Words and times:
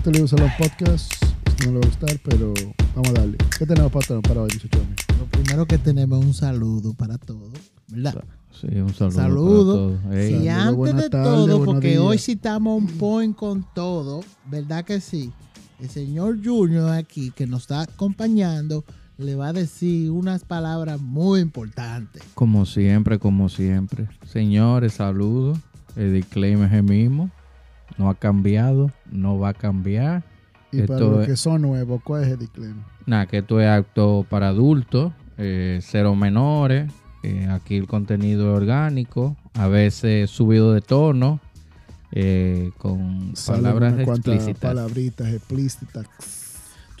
Este 0.00 0.12
libro 0.12 0.28
solo 0.28 0.46
podcast. 0.56 1.12
Esto 1.46 1.66
no 1.66 1.72
le 1.72 1.78
va 1.80 1.84
a 1.84 1.88
gustar, 1.88 2.18
pero 2.24 2.54
vamos 2.94 3.10
a 3.10 3.12
darle. 3.12 3.36
¿Qué 3.58 3.66
tenemos 3.66 3.92
para, 3.92 4.22
para 4.22 4.40
hoy, 4.40 4.50
muchachones? 4.50 4.96
Lo 5.18 5.26
primero 5.26 5.66
que 5.66 5.76
tenemos 5.76 6.20
es 6.20 6.24
un 6.24 6.32
saludo 6.32 6.94
para 6.94 7.18
todos, 7.18 7.52
¿verdad? 7.88 8.24
Sí, 8.50 8.68
un 8.80 8.94
saludo. 8.94 9.14
Saludo. 9.14 9.90
para 9.90 10.02
todos. 10.08 10.14
Ey, 10.16 10.34
Y 10.36 10.46
Saludos, 10.46 10.88
antes 10.88 11.02
de 11.04 11.10
todo, 11.10 11.64
porque 11.66 11.88
días. 11.88 12.00
hoy 12.00 12.16
sí 12.16 12.32
estamos 12.32 12.82
un 12.82 12.86
point 12.86 13.36
con 13.36 13.66
todo, 13.74 14.24
¿verdad 14.50 14.86
que 14.86 15.02
sí? 15.02 15.32
El 15.78 15.90
señor 15.90 16.38
Junior 16.42 16.92
aquí, 16.92 17.30
que 17.32 17.46
nos 17.46 17.64
está 17.64 17.82
acompañando, 17.82 18.86
le 19.18 19.34
va 19.34 19.48
a 19.48 19.52
decir 19.52 20.10
unas 20.10 20.44
palabras 20.44 20.98
muy 20.98 21.40
importantes. 21.40 22.22
Como 22.32 22.64
siempre, 22.64 23.18
como 23.18 23.50
siempre. 23.50 24.08
Señores, 24.26 24.94
saludos. 24.94 25.58
El 25.94 26.14
disclaimer 26.14 26.68
es 26.68 26.72
el 26.72 26.84
mismo. 26.84 27.30
No 28.00 28.08
ha 28.08 28.14
cambiado, 28.14 28.90
no 29.12 29.38
va 29.38 29.50
a 29.50 29.52
cambiar. 29.54 30.22
Y 30.72 30.80
para 30.82 30.94
Esto 30.94 31.10
los 31.10 31.20
es- 31.20 31.26
que 31.26 31.36
son 31.36 31.60
nuevos, 31.60 32.00
¿cuál 32.02 32.22
es 32.24 32.30
el 32.30 32.38
disclaimer? 32.38 32.82
Nada, 33.04 33.26
que 33.26 33.38
esto 33.38 33.60
es 33.60 33.68
acto 33.68 34.24
para 34.30 34.48
adultos, 34.48 35.12
eh, 35.36 35.80
cero 35.82 36.14
menores. 36.14 36.90
eh, 37.22 37.46
aquí 37.50 37.76
el 37.76 37.86
contenido 37.86 38.50
es 38.50 38.56
orgánico, 38.62 39.36
a 39.52 39.66
veces 39.68 40.30
subido 40.30 40.72
de 40.72 40.80
tono, 40.80 41.38
eh, 42.12 42.70
con 42.78 43.36
Salen 43.36 43.62
palabras 43.64 43.98
explícitas. 44.00 44.56
palabritas 44.62 45.28
explícitas. 45.30 46.06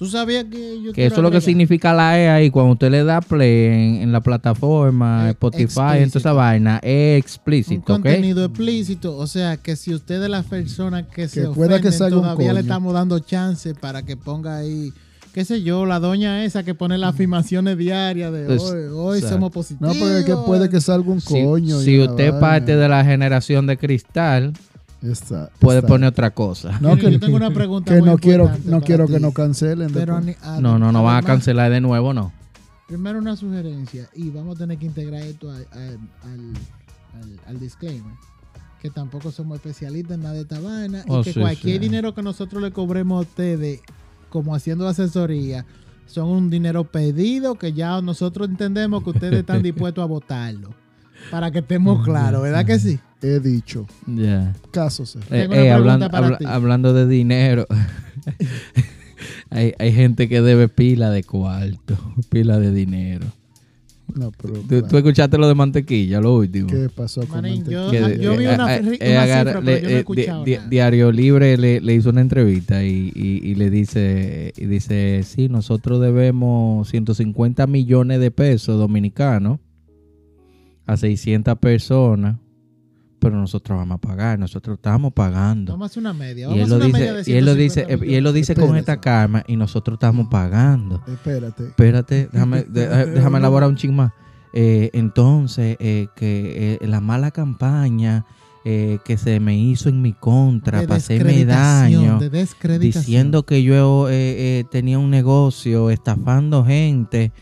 ¿Tú 0.00 0.06
sabías 0.06 0.46
que 0.46 0.82
yo 0.82 0.94
Que 0.94 1.04
eso 1.04 1.16
es 1.16 1.22
lo 1.22 1.30
que 1.30 1.42
significa 1.42 1.92
la 1.92 2.18
E 2.18 2.26
ahí, 2.30 2.50
cuando 2.50 2.72
usted 2.72 2.90
le 2.90 3.04
da 3.04 3.20
play 3.20 3.66
en, 3.66 3.94
en 4.02 4.12
la 4.12 4.22
plataforma, 4.22 5.26
Eh, 5.28 5.30
Spotify, 5.32 5.98
en 5.98 6.08
toda 6.08 6.20
esa 6.20 6.32
vaina, 6.32 6.80
es 6.82 7.12
Un 7.12 7.18
explícito, 7.18 7.82
contenido 7.84 8.46
explícito, 8.46 9.14
o 9.18 9.26
sea 9.26 9.58
que 9.58 9.76
si 9.76 9.92
usted 9.92 10.22
es 10.22 10.30
la 10.30 10.42
persona 10.42 11.06
que, 11.06 11.28
se 11.28 11.42
pueda 11.48 11.82
que 11.82 11.88
ofenden, 11.88 11.92
salga 11.92 12.16
un 12.16 12.22
todavía 12.22 12.54
le 12.54 12.60
estamos 12.60 12.94
dando 12.94 13.18
chance 13.18 13.74
para 13.74 14.02
que 14.02 14.16
ponga 14.16 14.56
ahí, 14.56 14.90
qué 15.34 15.44
sé 15.44 15.62
yo, 15.62 15.84
la 15.84 16.00
doña 16.00 16.44
esa 16.46 16.62
que 16.62 16.74
pone 16.74 16.96
las 16.96 17.12
afirmaciones 17.14 17.76
diarias 17.76 18.32
de 18.32 18.44
Pues, 18.46 18.62
hoy, 18.62 18.78
hoy 18.94 19.18
exacto. 19.18 19.34
somos 19.36 19.48
No, 19.50 19.52
positivos. 19.52 19.96
porque 19.98 20.18
es 20.20 20.24
que 20.24 20.36
puede 20.46 20.70
que 20.70 20.80
salga 20.80 21.10
un 21.12 21.20
coño. 21.20 21.78
si 21.80 22.00
usted 22.00 22.24
es 22.24 22.30
vaina. 22.32 22.40
parte 22.40 22.74
de 22.74 22.88
la 22.88 23.04
generación 23.04 23.66
de 23.66 23.76
cristal, 23.76 24.54
Está- 25.02 25.50
puede 25.58 25.78
está. 25.78 25.88
poner 25.88 26.08
otra 26.10 26.30
cosa. 26.32 26.78
No, 26.80 26.96
que, 26.96 27.10
yo 27.10 27.20
tengo 27.20 27.36
una 27.36 27.50
pregunta 27.50 27.92
que 27.94 28.00
muy 28.00 28.10
no 28.10 28.18
quiero, 28.18 28.50
no 28.64 28.80
quiero 28.82 29.06
ti. 29.06 29.14
que 29.14 29.20
nos 29.20 29.32
cancelen. 29.32 29.90
Pero 29.92 30.16
a- 30.42 30.60
No, 30.60 30.78
no, 30.78 30.92
no 30.92 31.02
van 31.02 31.16
a 31.16 31.22
cancelar 31.26 31.70
de 31.70 31.80
nuevo, 31.80 32.12
no. 32.12 32.32
Primero 32.86 33.18
una 33.18 33.36
sugerencia 33.36 34.08
y 34.14 34.30
vamos 34.30 34.56
a 34.56 34.58
tener 34.58 34.76
que 34.78 34.86
integrar 34.86 35.22
esto 35.22 35.50
a- 35.50 35.54
a- 35.56 36.28
al, 36.28 36.52
al- 37.14 37.40
al 37.46 37.60
disclaimer. 37.60 38.12
Que 38.82 38.90
tampoco 38.90 39.30
somos 39.30 39.56
especialistas 39.56 40.16
en 40.16 40.22
nada 40.22 40.34
de 40.34 40.40
esta 40.42 40.58
vaina 40.58 41.04
Oh, 41.08 41.20
y 41.20 41.24
que 41.24 41.32
sí, 41.34 41.40
cualquier 41.40 41.74
sí. 41.76 41.78
dinero 41.78 42.14
que 42.14 42.22
nosotros 42.22 42.62
le 42.62 42.70
cobremos 42.72 43.18
a 43.18 43.28
ustedes, 43.28 43.80
como 44.28 44.54
haciendo 44.54 44.88
asesoría, 44.88 45.66
son 46.06 46.28
un 46.28 46.50
dinero 46.50 46.84
pedido 46.84 47.54
que 47.56 47.72
ya 47.72 48.00
nosotros 48.02 48.48
entendemos 48.48 49.04
que 49.04 49.10
ustedes 49.10 49.40
están 49.40 49.62
dispuestos 49.62 50.02
a 50.02 50.06
votarlo. 50.06 50.74
Para 51.30 51.50
que 51.50 51.58
estemos 51.60 52.04
claros, 52.04 52.42
¿verdad 52.42 52.64
que 52.64 52.78
sí? 52.78 52.98
He 53.22 53.38
dicho. 53.40 53.86
Ya. 54.06 54.54
Caso 54.70 55.04
cerrado. 55.06 55.34
Eh, 55.54 55.66
eh, 55.66 55.70
hablando, 55.70 56.08
para 56.10 56.26
habla- 56.26 56.38
ti. 56.38 56.44
hablando 56.46 56.94
de 56.94 57.06
dinero, 57.06 57.66
hay, 59.50 59.74
hay 59.78 59.92
gente 59.92 60.28
que 60.28 60.40
debe 60.40 60.68
pila 60.68 61.10
de 61.10 61.22
cuarto, 61.24 61.96
pila 62.30 62.58
de 62.58 62.72
dinero. 62.72 63.26
No, 64.14 64.32
pero. 64.32 64.54
¿Tú, 64.54 64.66
claro. 64.66 64.86
tú 64.88 64.96
escuchaste 64.96 65.38
lo 65.38 65.46
de 65.46 65.54
mantequilla, 65.54 66.20
lo 66.20 66.34
último? 66.36 66.66
¿Qué 66.66 66.88
pasó 66.88 67.20
con 67.28 67.42
Manín, 67.42 67.62
mantequilla? 67.64 68.14
yo- 68.16 68.36
vi 68.36 68.44
eh, 68.46 68.54
una 68.54 68.76
eh, 68.76 68.98
eh, 69.00 69.10
una 69.12 69.22
agarra- 69.22 69.52
cifra, 69.52 69.62
pero 69.64 69.76
yo 69.78 69.82
no 69.82 69.88
he 69.88 69.92
eh, 69.94 69.98
escuchado 70.00 70.44
di- 70.44 70.54
nada. 70.56 70.68
Diario 70.68 71.12
Libre 71.12 71.56
le, 71.56 71.80
le 71.80 71.94
hizo 71.94 72.10
una 72.10 72.20
entrevista 72.20 72.82
y, 72.82 73.12
y- 73.14 73.40
y 73.50 73.54
le 73.54 73.70
dice, 73.70 74.52
y 74.56 74.66
dice, 74.66 75.22
sí, 75.22 75.48
nosotros 75.48 76.00
debemos 76.00 76.88
150 76.88 77.66
millones 77.68 78.18
de 78.18 78.30
pesos 78.32 78.78
dominicanos 78.80 79.60
a 80.86 80.96
600 80.96 81.56
personas, 81.58 82.34
pero 83.20 83.36
nosotros 83.36 83.78
vamos 83.78 83.96
a 83.96 83.98
pagar, 83.98 84.38
nosotros 84.38 84.76
estamos 84.76 85.12
pagando. 85.12 85.72
Vamos 85.72 85.86
a 85.86 85.90
hacer 85.90 86.00
una 86.00 86.12
media. 86.12 86.46
Y 86.46 86.58
Vamos 86.58 86.58
él 86.58 86.64
a 86.64 86.68
lo 86.68 86.76
hacer 86.76 86.88
una 86.88 86.98
media 86.98 87.14
dice, 87.14 87.26
de 87.26 87.32
y 87.32 87.36
él 87.36 87.44
lo 87.44 87.54
dice, 87.54 87.84
150 87.86 88.06
y 88.06 88.14
él 88.16 88.24
lo 88.24 88.32
dice 88.32 88.54
con 88.54 88.76
esta 88.76 89.00
calma 89.00 89.44
y 89.46 89.56
nosotros 89.56 89.94
estamos 89.94 90.28
pagando. 90.28 91.02
Espérate. 91.06 91.66
Espérate, 91.66 92.28
déjame, 92.32 92.58
eh, 92.74 93.10
déjame 93.14 93.38
elaborar 93.38 93.68
un 93.68 93.76
ching 93.76 93.94
más. 93.94 94.12
Eh, 94.52 94.90
entonces, 94.94 95.76
eh, 95.78 96.08
que 96.16 96.78
eh, 96.80 96.86
la 96.86 97.00
mala 97.00 97.30
campaña 97.30 98.24
eh, 98.62 98.98
que 99.06 99.16
se 99.16 99.40
me 99.40 99.56
hizo 99.56 99.88
en 99.88 100.02
mi 100.02 100.12
contra 100.12 100.80
de 100.80 100.86
para 100.86 100.98
hacerme 100.98 101.46
daño, 101.46 102.18
de 102.18 102.78
diciendo 102.78 103.46
que 103.46 103.62
yo 103.62 104.10
eh, 104.10 104.58
eh, 104.60 104.64
tenía 104.70 104.98
un 104.98 105.08
negocio 105.08 105.88
estafando 105.88 106.62
gente 106.62 107.32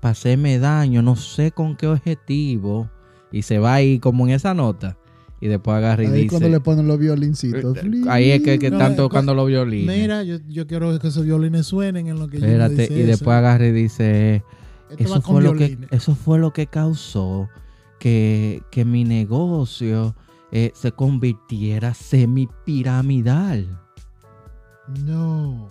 para 0.00 0.10
hacerme 0.10 0.58
daño, 0.58 1.00
no 1.00 1.14
sé 1.14 1.52
con 1.52 1.76
qué 1.76 1.86
objetivo, 1.86 2.90
y 3.30 3.42
se 3.42 3.60
va 3.60 3.74
ahí 3.74 4.00
como 4.00 4.26
en 4.26 4.32
esa 4.32 4.52
nota, 4.52 4.96
y 5.44 5.48
después 5.48 5.76
agarra 5.76 6.02
y 6.04 6.06
Ahí 6.06 6.12
dice, 6.12 6.28
cuando 6.28 6.48
le 6.48 6.58
ponen 6.60 6.86
los 6.88 6.98
violincitos. 6.98 7.76
eh, 7.76 7.90
ahí 8.08 8.30
es 8.30 8.42
que, 8.42 8.58
que 8.58 8.70
No, 8.70 8.78
están 8.78 8.92
eh, 8.92 8.96
tocando 8.96 9.34
los 9.34 9.46
violines. 9.46 9.94
Mira, 9.94 10.22
yo, 10.22 10.38
yo 10.48 10.66
quiero 10.66 10.98
que 10.98 11.06
esos 11.08 11.22
violines 11.24 11.66
suenen 11.66 12.06
en 12.08 12.18
lo 12.18 12.28
que 12.28 12.40
yo 12.40 12.46
Espérate, 12.46 12.74
dice 12.88 12.94
y 12.98 13.02
después 13.02 13.36
agarra 13.36 13.66
y 13.66 13.72
dice, 13.72 14.36
Esto 14.90 15.04
eso 15.04 15.20
fue, 15.20 15.42
lo 15.42 15.54
que, 15.54 15.76
eso 15.90 16.14
fue 16.14 16.38
lo 16.38 16.52
que 16.54 16.66
causó 16.66 17.50
que, 17.98 18.62
que 18.70 18.86
mi 18.86 19.04
negocio 19.04 20.14
eh, 20.50 20.72
se 20.74 20.92
convirtiera 20.92 21.92
semipiramidal. 21.92 23.66
No. 25.04 25.70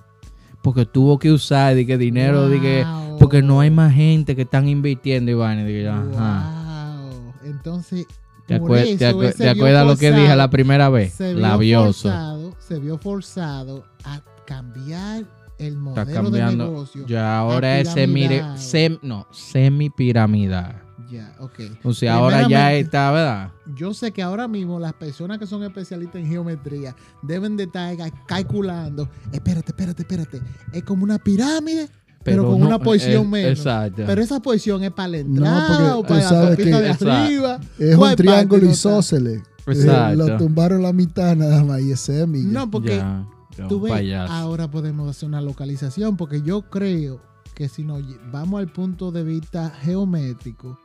Porque 0.62 0.86
tuvo 0.86 1.18
que 1.20 1.32
usar 1.32 1.74
de 1.76 1.86
que 1.86 1.98
dinero, 1.98 2.48
de 2.48 2.62
que, 2.62 2.84
Wow. 2.86 3.18
porque 3.20 3.42
no 3.42 3.60
hay 3.60 3.70
más 3.72 3.94
gente 3.94 4.36
que 4.36 4.44
están 4.44 4.68
invirtiendo 4.68 5.32
y 5.32 5.34
vaina. 5.34 5.64
de 5.64 5.72
que, 5.72 5.88
ajá. 5.88 7.00
Wow. 7.02 7.34
Entonces, 7.44 8.06
¿Te, 8.48 8.56
acuer- 8.56 8.98
vio 8.98 9.52
acuerdas 9.52 9.86
lo 9.88 9.96
que 9.98 10.12
dije 10.12 10.36
la 10.36 10.50
primera 10.50 10.90
vez? 10.90 11.14
se 11.14 11.34
vio 11.34 11.42
Labioso. 11.42 12.10
forzado, 12.10 12.56
se 12.60 12.80
vio 12.80 12.98
forzado 12.98 13.86
a 14.04 14.22
cambiar 14.46 15.24
el 15.60 15.68
Está 15.74 15.80
modelo 15.80 16.06
de 16.06 16.14
cambiando. 16.14 16.66
negocio. 16.66 17.06
Ya 17.08 17.38
ahora 17.38 17.80
es 17.80 17.90
semi, 17.90 18.24
sem- 18.58 19.00
no, 19.02 19.28
semipiramidal. 19.32 20.82
Ya, 21.10 21.36
ok. 21.40 21.60
O 21.84 21.94
sea, 21.94 22.16
ahora 22.16 22.48
ya 22.48 22.74
está, 22.74 23.12
¿verdad? 23.12 23.52
Yo 23.76 23.94
sé 23.94 24.12
que 24.12 24.24
ahora 24.24 24.48
mismo 24.48 24.80
las 24.80 24.94
personas 24.94 25.38
que 25.38 25.46
son 25.46 25.62
especialistas 25.64 26.16
en 26.22 26.28
geometría 26.28 26.96
deben 27.22 27.56
de 27.56 27.64
estar 27.64 27.96
ca- 27.98 28.12
calculando. 28.26 29.08
Espérate, 29.32 29.72
espérate, 29.72 30.02
espérate. 30.02 30.42
Es 30.72 30.84
como 30.84 31.04
una 31.04 31.20
pirámide, 31.20 31.88
pero, 32.24 32.46
con 32.50 32.60
no- 32.60 32.68
una 32.68 32.80
posición 32.80 33.24
eh, 33.26 33.28
menos. 33.28 33.60
Exacto. 33.60 34.04
Pero 34.06 34.22
esa 34.22 34.40
posición 34.42 34.84
es 34.84 34.92
para 34.92 35.08
la 35.10 35.18
No, 35.18 35.24
entrada 35.24 35.68
porque 35.68 35.92
o 35.92 36.02
para 36.04 36.08
tú 36.08 36.16
la 36.16 36.30
sabes 36.42 36.58
que- 36.58 36.64
de 36.66 36.72
Exacto. 36.90 37.12
arriba. 37.12 37.60
Es 37.80 37.96
¿Cuál 37.98 38.12
un 38.12 38.16
triángulo 38.18 38.66
no 38.66 38.72
isósceles. 38.72 39.42
Eh, 39.66 39.72
Exacto. 39.72 40.16
lo 40.28 40.38
tumbaron 40.38 40.82
la 40.82 40.92
mitad 40.94 41.36
nada 41.36 41.64
más 41.64 41.82
y 41.82 41.92
es 41.92 42.00
semi. 42.00 42.44
ya. 42.44 42.48
No, 42.50 42.70
porque 42.72 42.98
Ya, 42.98 43.26
ya, 43.58 43.68
tú 43.68 43.80
ves, 43.82 43.92
payaso. 43.94 44.34
ahora 44.34 44.70
podemos 44.70 45.10
hacer 45.10 45.28
una 45.30 45.42
localización, 45.42 46.18
porque 46.18 46.42
yo 46.42 46.64
creo 46.70 47.22
que 47.56 47.70
si 47.70 47.84
nos 47.84 48.02
vamos 48.32 48.60
al 48.60 48.72
punto 48.72 49.12
de 49.12 49.24
vista 49.24 49.70
geométrico, 49.82 50.80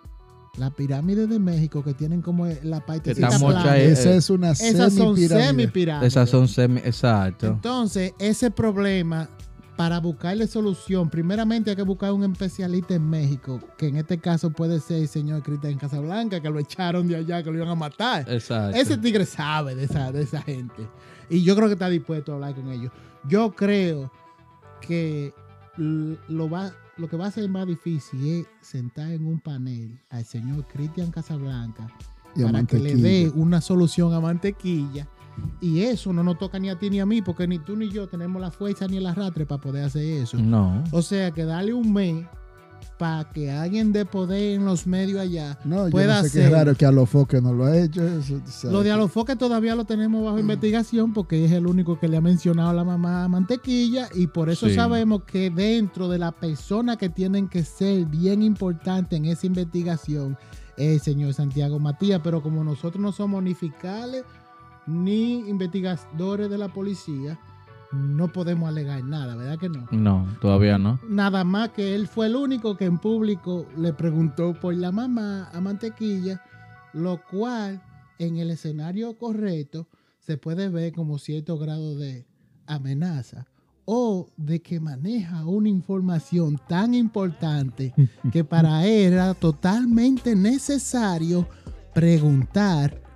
la 0.59 0.71
pirámide 0.71 1.27
de 1.27 1.39
México 1.39 1.83
que 1.85 1.95
tienen 1.95 2.21
como 2.21 2.47
la 2.65 2.85
parte 2.85 3.13
eh, 3.13 3.91
Esa 3.93 4.11
es 4.15 4.29
una 4.29 4.51
esas 4.53 4.93
son 4.93 5.15
semipirámide. 5.17 5.47
semipirámides. 5.47 6.13
Esas 6.13 6.31
son 6.31 6.49
semi, 6.49 6.79
exacto. 6.85 7.47
Entonces, 7.47 8.13
ese 8.19 8.51
problema, 8.51 9.29
para 9.79 10.01
buscarle 10.01 10.49
solución, 10.49 11.09
primeramente 11.09 11.71
hay 11.71 11.77
que 11.77 11.83
buscar 11.83 12.11
un 12.11 12.25
especialista 12.25 12.95
en 12.95 13.09
México, 13.09 13.61
que 13.77 13.87
en 13.87 13.95
este 13.95 14.19
caso 14.19 14.51
puede 14.51 14.81
ser 14.81 15.03
el 15.03 15.09
señor 15.09 15.41
Cristian 15.45 15.79
Casablanca, 15.79 16.41
que 16.41 16.51
lo 16.51 16.59
echaron 16.59 17.07
de 17.07 17.15
allá, 17.15 17.45
que 17.45 17.51
lo 17.53 17.59
iban 17.59 17.69
a 17.69 17.77
matar. 17.77 18.29
Exacto. 18.29 18.77
Ese 18.77 18.99
tigre 18.99 19.25
sabe 19.25 19.77
de 19.77 19.85
esa, 19.85 20.11
de 20.11 20.23
esa 20.23 20.43
gente. 20.43 20.89
Y 21.31 21.45
yo 21.45 21.55
creo 21.55 21.69
que 21.69 21.75
está 21.75 21.89
dispuesto 21.89 22.33
a 22.33 22.35
hablar 22.35 22.57
con 22.57 22.73
ellos. 22.73 22.91
Yo 23.29 23.53
creo 23.53 24.11
que 24.81 25.33
lo, 25.77 26.51
va, 26.51 26.73
lo 26.97 27.09
que 27.09 27.17
va 27.17 27.27
a 27.27 27.31
ser 27.31 27.49
más 27.49 27.65
difícil 27.69 28.27
es 28.27 28.47
sentar 28.61 29.13
en 29.13 29.29
un 29.29 29.39
panel 29.39 29.97
al 30.11 30.25
señor 30.25 30.67
Cristian 30.67 31.13
Casablanca 31.13 31.87
para 32.43 32.65
que 32.65 32.81
le 32.81 32.97
dé 32.97 33.33
una 33.33 33.61
solución 33.61 34.13
a 34.13 34.19
mantequilla. 34.19 35.07
Y 35.61 35.81
eso 35.83 36.13
no 36.13 36.23
nos 36.23 36.39
toca 36.39 36.59
ni 36.59 36.71
a 36.71 36.79
ti 36.79 36.89
ni 36.91 37.01
a 37.01 37.07
mí, 37.07 37.21
porque 37.23 37.47
ni 37.49 37.59
tú 37.59 37.77
ni 37.77 37.91
yo 37.91 38.07
tenemos 38.09 38.41
la 38.41 38.51
fuerza 38.51 38.87
ni 38.87 38.97
el 38.99 39.07
arrastre 39.07 39.45
para 39.47 39.61
poder 39.61 39.85
hacer 39.85 40.03
eso. 40.05 40.39
No. 40.39 40.85
O 40.93 41.03
sea 41.03 41.31
que 41.33 41.45
darle 41.45 41.73
un 41.75 41.93
mes 41.93 42.27
para 42.97 43.31
que 43.31 43.49
alguien 43.51 43.93
de 43.93 44.05
poder 44.05 44.55
en 44.57 44.65
los 44.65 44.85
medios 44.87 45.21
allá 45.21 45.57
No, 45.65 45.85
yo 45.87 45.91
pueda 45.91 46.17
no 46.21 46.23
sé 46.25 46.33
qué 46.33 46.39
hacer. 46.41 46.45
es 46.53 46.59
raro 46.59 46.75
que 46.75 46.85
a 46.85 46.91
los 46.91 47.09
foques 47.09 47.41
no 47.41 47.53
lo 47.53 47.67
ha 47.67 47.77
hecho. 47.77 48.03
eso. 48.05 48.41
Lo 48.73 48.83
de 48.83 48.91
Alofoque 48.91 49.37
todavía 49.37 49.77
lo 49.77 49.85
tenemos 49.85 50.25
bajo 50.25 50.39
investigación 50.41 51.13
porque 51.13 51.45
es 51.45 51.53
el 51.53 51.67
único 51.69 51.99
que 51.99 52.09
le 52.09 52.17
ha 52.17 52.21
mencionado 52.21 52.71
a 52.71 52.73
la 52.75 52.83
mamá 52.85 53.23
a 53.25 53.29
Mantequilla 53.29 54.09
y 54.15 54.27
por 54.27 54.51
eso 54.51 54.69
Sí. 54.69 54.75
sabemos 54.75 55.23
que 55.25 55.49
dentro 55.51 56.09
de 56.09 56.19
las 56.19 56.35
personas 56.35 56.97
que 56.97 57.09
tienen 57.09 57.49
que 57.49 57.63
ser 57.63 58.05
bien 58.07 58.43
importantes 58.43 59.17
en 59.17 59.27
esa 59.27 59.47
investigación 59.47 60.37
es 60.77 60.95
el 60.95 61.01
señor 61.01 61.35
Santiago 61.35 61.79
Matías, 61.79 62.21
pero 62.25 62.43
como 62.43 62.65
nosotros 62.65 63.01
no 63.01 63.13
somos 63.13 63.43
ni 63.45 63.55
fiscales 63.55 64.25
ni 64.89 65.49
investigadores 65.49 66.49
de 66.49 66.59
la 66.59 66.69
policía, 66.69 67.39
no 67.93 68.33
podemos 68.33 68.69
alegar 68.69 69.05
nada, 69.05 69.37
¿verdad 69.37 69.59
que 69.59 69.69
no? 69.69 69.87
No, 69.93 70.27
todavía 70.41 70.79
no. 70.79 70.99
Nada 71.09 71.45
más 71.45 71.71
que 71.71 71.95
él 71.95 72.07
fue 72.07 72.27
el 72.27 72.37
único 72.37 72.77
que 72.77 72.87
en 72.87 72.99
público 72.99 73.67
le 73.77 73.93
preguntó 73.93 74.55
por 74.55 74.75
la 74.75 74.93
mamá 74.93 75.51
a 75.53 75.61
Mantequilla, 75.61 76.43
lo 76.93 77.21
cual 77.31 77.83
en 78.19 78.37
el 78.37 78.51
escenario 78.51 79.17
correcto 79.17 79.89
se 80.19 80.37
puede 80.37 80.69
ver 80.69 80.93
como 80.93 81.19
cierto 81.19 81.59
grado 81.59 81.97
de 81.97 82.27
amenaza 82.67 83.47
o 83.85 84.29
de 84.37 84.61
que 84.61 84.81
maneja 84.81 85.47
una 85.47 85.71
información 85.71 86.61
tan 86.69 86.95
importante 86.95 87.95
que 88.33 88.45
para 88.45 88.87
él 88.87 89.15
era 89.15 89.33
totalmente 89.35 90.35
necesario 90.35 91.49
preguntar 91.95 93.08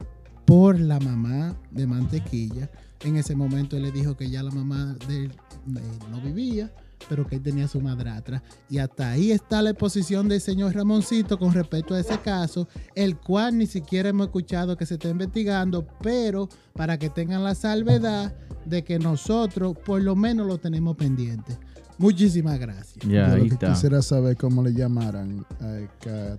por 0.45 0.79
la 0.79 0.99
mamá 1.01 1.57
de 1.71 1.87
Mantequilla. 1.87 2.71
En 3.01 3.17
ese 3.17 3.35
momento 3.35 3.77
él 3.77 3.83
le 3.83 3.93
dijo 3.93 4.17
que 4.17 4.31
ya 4.31 4.43
la 4.43 4.51
mamá 4.51 4.97
de 5.09 5.25
él 5.25 5.33
eh, 5.77 5.81
no 6.11 6.21
vivía, 6.21 6.73
pero 7.09 7.27
que 7.27 7.37
él 7.37 7.43
tenía 7.43 7.69
su 7.69 7.81
madrastra. 7.81 8.43
Y 8.71 8.79
hasta 8.79 9.11
ahí 9.11 9.33
está 9.33 9.61
la 9.63 9.71
exposición 9.71 10.29
del 10.29 10.41
señor 10.41 10.75
Ramoncito 10.75 11.39
con 11.39 11.53
respecto 11.53 11.95
a 11.95 12.01
ese 12.01 12.19
caso, 12.19 12.69
el 12.95 13.17
cual 13.17 13.59
ni 13.59 13.67
siquiera 13.67 14.09
hemos 14.09 14.27
escuchado 14.27 14.77
que 14.77 14.87
se 14.87 14.95
está 14.95 15.09
investigando, 15.09 15.87
pero 16.01 16.49
para 16.75 16.99
que 16.99 17.11
tengan 17.11 17.43
la 17.43 17.55
salvedad 17.55 18.35
de 18.65 18.85
que 18.85 18.99
nosotros 18.99 19.77
por 19.85 20.03
lo 20.03 20.15
menos 20.15 20.47
lo 20.47 20.59
tenemos 20.59 20.97
pendiente. 20.97 21.59
Muchísimas 21.99 22.59
gracias. 22.59 23.05
Ya, 23.07 23.29
Yo 23.29 23.35
ahí 23.35 23.41
lo 23.43 23.49
que 23.49 23.55
está. 23.55 23.73
quisiera 23.73 24.03
saber 24.03 24.37
cómo 24.37 24.63
le 24.63 24.73
llamaran. 24.73 25.45
eh, 25.61 25.89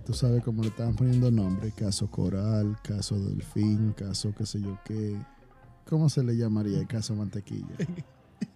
tú 0.04 0.12
sabes 0.12 0.42
cómo 0.42 0.62
le 0.62 0.68
estaban 0.68 0.94
poniendo 0.94 1.30
nombre. 1.30 1.72
Caso 1.76 2.06
Coral, 2.10 2.76
caso 2.82 3.18
Delfín, 3.18 3.92
caso 3.96 4.32
qué 4.36 4.44
sé 4.46 4.60
yo 4.60 4.78
qué. 4.84 5.16
¿Cómo 5.88 6.08
se 6.08 6.22
le 6.24 6.36
llamaría 6.36 6.78
el 6.78 6.86
caso 6.86 7.14
Mantequilla? 7.14 7.74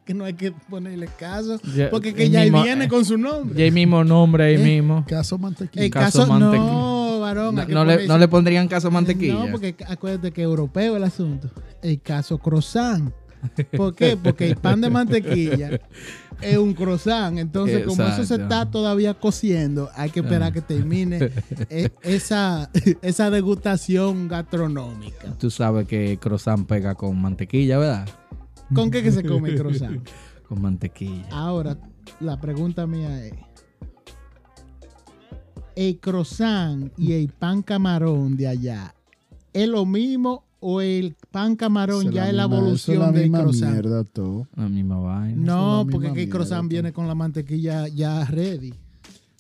Que 0.05 0.15
no 0.15 0.25
hay 0.25 0.33
que 0.35 0.53
ponerle 0.53 1.07
caso, 1.19 1.61
Ya, 1.77 1.91
porque 1.91 2.15
que 2.15 2.25
el 2.25 2.31
ya 2.33 2.41
ahí 2.41 2.51
mismo- 2.51 2.65
viene 2.65 2.89
con 2.89 3.05
su 3.05 3.19
nombre. 3.19 3.59
Ya 3.59 3.65
hay 3.65 3.71
mismo 3.71 4.03
nombre 4.05 4.45
ahí 4.45 4.55
Eh, 4.55 4.59
mismo. 4.81 5.05
Caso 5.07 5.37
Mantequilla. 5.39 5.85
El 5.85 5.91
caso 5.91 6.21
caso, 6.21 6.33
Mantequilla. 6.33 6.73
no, 6.73 7.21
varón. 7.21 7.55
No, 7.55 7.67
no 7.67 7.85
le, 7.85 8.07
no 8.07 8.17
le 8.19 8.27
pondrían 8.29 8.69
caso 8.69 8.91
mantequilla. 8.91 9.35
No, 9.35 9.51
porque 9.51 9.77
acuérdate 9.87 10.33
que 10.33 10.41
europeo 10.43 10.97
el 10.97 11.05
asunto. 11.05 11.51
El 11.83 12.01
caso 12.01 12.39
croissant. 12.39 13.13
¿Por 13.77 13.95
qué? 13.95 14.17
Porque 14.17 14.49
el 14.49 14.57
pan 14.57 14.81
de 14.81 14.91
mantequilla 14.91 15.81
es 16.41 16.57
un 16.59 16.75
croissant. 16.75 17.39
Entonces, 17.39 17.87
como 17.87 18.03
eso 18.05 18.25
se 18.25 18.35
está 18.37 18.71
todavía 18.71 19.15
cociendo, 19.15 19.91
hay 19.95 20.11
que 20.11 20.21
esperar 20.21 20.51
Ah. 20.51 20.53
que 20.53 20.61
termine 20.63 21.31
e- 21.71 21.91
esa, 22.03 22.71
esa 23.03 23.31
degustación 23.31 24.29
gastronómica. 24.29 25.33
Tú 25.39 25.51
sabes 25.51 25.87
que 25.87 26.19
croissant 26.19 26.67
pega 26.67 26.95
con 26.95 27.21
mantequilla, 27.21 27.79
¿verdad? 27.79 28.09
¿Con 28.75 28.91
qué 28.91 29.03
que 29.03 29.13
se 29.13 29.25
come 29.25 29.51
el 29.51 29.57
croissant? 29.59 30.09
Con 30.49 30.61
mantequilla. 30.63 31.27
Ahora, 31.31 31.79
la 32.21 32.41
pregunta 32.41 32.87
mía 32.87 33.25
es: 33.27 33.35
¿el 35.77 35.99
croissant 36.01 36.93
y 36.97 37.13
el 37.13 37.29
pan 37.29 37.63
camarón 37.63 38.37
de 38.37 38.49
allá 38.49 38.95
es 39.53 39.69
lo 39.69 39.87
mismo 39.87 40.45
o 40.61 40.81
el 40.81 41.15
pan 41.31 41.55
camarón 41.57 42.11
ya 42.11 42.29
es 42.29 42.35
la 42.35 42.49
misma- 42.49 42.59
evolución 42.59 42.99
la 42.99 43.13
del 43.13 43.23
misma 43.23 43.41
croissant? 43.43 43.73
mierda 43.73 44.05
todo. 44.05 44.47
La 44.57 44.69
misma 44.69 44.99
vaina. 44.99 45.37
No, 45.41 45.85
la 45.85 45.91
porque 45.91 46.23
el 46.23 46.29
croissant 46.29 46.63
mierda. 46.63 46.69
viene 46.69 46.93
con 46.93 47.07
la 47.07 47.15
mantequilla 47.15 47.87
ya 47.89 48.25
ready. 48.25 48.75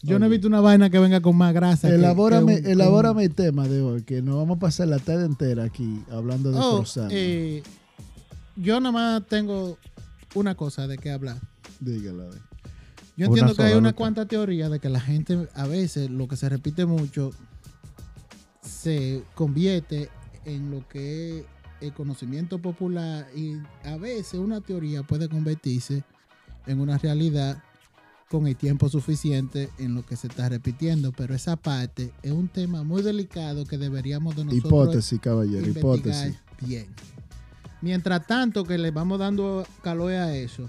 Yo 0.00 0.20
no 0.20 0.26
he 0.26 0.28
visto 0.28 0.46
una 0.46 0.60
vaina 0.60 0.90
que 0.90 0.98
venga 1.00 1.20
con 1.20 1.36
más 1.36 1.52
grasa. 1.52 1.88
Elabórame, 1.88 2.52
que 2.54 2.58
un- 2.60 2.64
que 2.66 2.72
elabórame 2.72 3.22
un- 3.22 3.28
el 3.30 3.34
tema 3.34 3.66
de 3.66 3.82
hoy, 3.82 4.02
que 4.02 4.22
nos 4.22 4.36
vamos 4.36 4.58
a 4.58 4.60
pasar 4.60 4.86
la 4.86 5.00
tarde 5.00 5.24
entera 5.26 5.64
aquí 5.64 6.04
hablando 6.12 6.52
de 6.52 6.58
Oh, 6.60 6.76
croissant. 6.76 7.10
eh, 7.12 7.64
yo 8.54 8.78
nada 8.78 8.92
más 8.92 9.26
tengo 9.26 9.76
una 10.36 10.54
cosa 10.54 10.86
de 10.86 10.98
qué 10.98 11.10
hablar. 11.10 11.38
Dígala. 11.80 12.26
Yo 13.16 13.26
Una 13.26 13.26
entiendo 13.26 13.54
que 13.56 13.62
hay 13.64 13.74
una 13.74 13.92
cuanta 13.92 14.26
teoría 14.26 14.68
de 14.68 14.78
que 14.78 14.88
la 14.88 15.00
gente 15.00 15.48
a 15.54 15.66
veces 15.66 16.08
lo 16.10 16.28
que 16.28 16.36
se 16.36 16.48
repite 16.48 16.86
mucho 16.86 17.32
se 18.62 19.24
convierte 19.34 20.08
en 20.48 20.70
lo 20.70 20.86
que 20.88 21.40
es 21.40 21.44
el 21.80 21.92
conocimiento 21.92 22.58
popular 22.58 23.26
y 23.36 23.56
a 23.84 23.96
veces 23.96 24.40
una 24.40 24.60
teoría 24.60 25.02
puede 25.02 25.28
convertirse 25.28 26.02
en 26.66 26.80
una 26.80 26.98
realidad 26.98 27.62
con 28.30 28.46
el 28.46 28.56
tiempo 28.56 28.88
suficiente 28.88 29.70
en 29.78 29.94
lo 29.94 30.04
que 30.04 30.16
se 30.16 30.26
está 30.26 30.48
repitiendo, 30.48 31.12
pero 31.12 31.34
esa 31.34 31.56
parte 31.56 32.12
es 32.22 32.32
un 32.32 32.48
tema 32.48 32.82
muy 32.82 33.02
delicado 33.02 33.64
que 33.64 33.78
deberíamos 33.78 34.36
de 34.36 34.44
nosotros 34.44 34.66
Hipótesis, 34.66 35.20
caballero, 35.20 35.66
investigar 35.66 35.98
hipótesis. 35.98 36.40
bien. 36.60 36.86
Mientras 37.80 38.26
tanto 38.26 38.64
que 38.64 38.76
le 38.76 38.90
vamos 38.90 39.18
dando 39.18 39.66
calor 39.82 40.12
a 40.12 40.34
eso, 40.34 40.68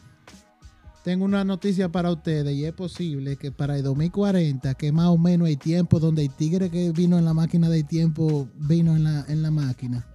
tengo 1.04 1.26
una 1.26 1.44
noticia 1.44 1.90
para 1.90 2.12
ustedes 2.12 2.56
y 2.56 2.66
es 2.66 2.74
posible 2.74 3.38
que 3.38 3.52
para 3.52 3.78
el 3.78 3.84
2040, 3.84 4.74
que 4.76 4.92
más 4.92 5.08
o 5.08 5.18
menos 5.18 5.48
el 5.48 5.58
tiempo 5.58 6.00
donde 6.00 6.24
el 6.24 6.32
tigre 6.32 6.70
que 6.70 6.92
vino 6.92 7.18
en 7.18 7.26
la 7.26 7.34
máquina 7.34 7.70
del 7.70 7.86
tiempo 7.86 8.50
vino 8.56 8.96
en 8.96 9.04
la, 9.04 9.26
en 9.28 9.42
la 9.42 9.52
máquina 9.52 10.06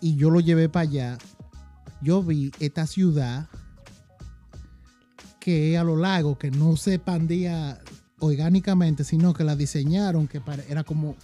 y 0.00 0.16
yo 0.16 0.30
lo 0.30 0.40
llevé 0.40 0.68
para 0.68 0.82
allá, 0.82 1.18
yo 2.02 2.22
vi 2.22 2.50
esta 2.58 2.86
ciudad 2.86 3.48
que 5.38 5.76
a 5.78 5.84
lo 5.84 5.96
largo, 5.96 6.38
que 6.38 6.50
no 6.50 6.76
se 6.76 6.94
expandía 6.94 7.78
orgánicamente, 8.18 9.04
sino 9.04 9.32
que 9.32 9.44
la 9.44 9.56
diseñaron, 9.56 10.28
que 10.28 10.40
era 10.68 10.84
como 10.84 11.16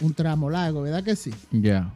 un 0.00 0.14
tramo 0.14 0.50
largo, 0.50 0.82
¿verdad 0.82 1.04
que 1.04 1.16
sí? 1.16 1.32
Ya. 1.50 1.94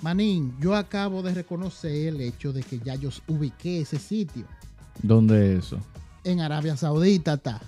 Manín, 0.00 0.56
yo 0.60 0.74
acabo 0.74 1.22
de 1.22 1.32
reconocer 1.32 2.08
el 2.08 2.20
hecho 2.20 2.52
de 2.52 2.62
que 2.62 2.80
ya 2.80 2.96
yo 2.96 3.10
ubiqué 3.28 3.80
ese 3.80 3.98
sitio. 3.98 4.46
¿Dónde 5.02 5.56
es 5.56 5.66
eso? 5.66 5.78
En 6.24 6.40
Arabia 6.40 6.76
Saudita 6.76 7.34
está. 7.34 7.60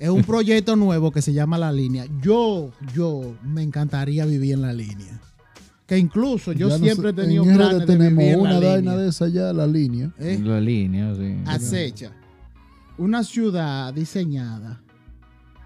Es 0.00 0.08
un 0.08 0.22
proyecto 0.22 0.74
nuevo 0.76 1.12
que 1.12 1.22
se 1.22 1.32
llama 1.32 1.58
La 1.58 1.72
Línea. 1.72 2.06
Yo, 2.20 2.70
yo 2.94 3.34
me 3.42 3.62
encantaría 3.62 4.26
vivir 4.26 4.54
en 4.54 4.62
la 4.62 4.72
línea. 4.72 5.20
Que 5.86 5.96
incluso 5.96 6.52
yo 6.52 6.68
Ya 6.68 6.78
no 6.78 6.84
siempre 6.84 7.10
he 7.10 7.12
tenido 7.12 7.44
planes 7.44 7.78
de 7.80 7.86
tenemos 7.86 8.18
vivir 8.18 8.34
en 8.34 8.40
una 8.40 8.52
la 8.54 8.58
vaina 8.58 8.76
línea. 8.80 8.96
de 8.96 9.08
esa 9.08 9.28
ya, 9.28 9.52
la 9.52 9.66
línea. 9.68 10.12
¿eh? 10.18 10.40
La 10.42 10.60
línea, 10.60 11.14
sí. 11.14 11.36
acecha 11.46 12.10
una 12.98 13.22
ciudad 13.22 13.92
diseñada 13.94 14.80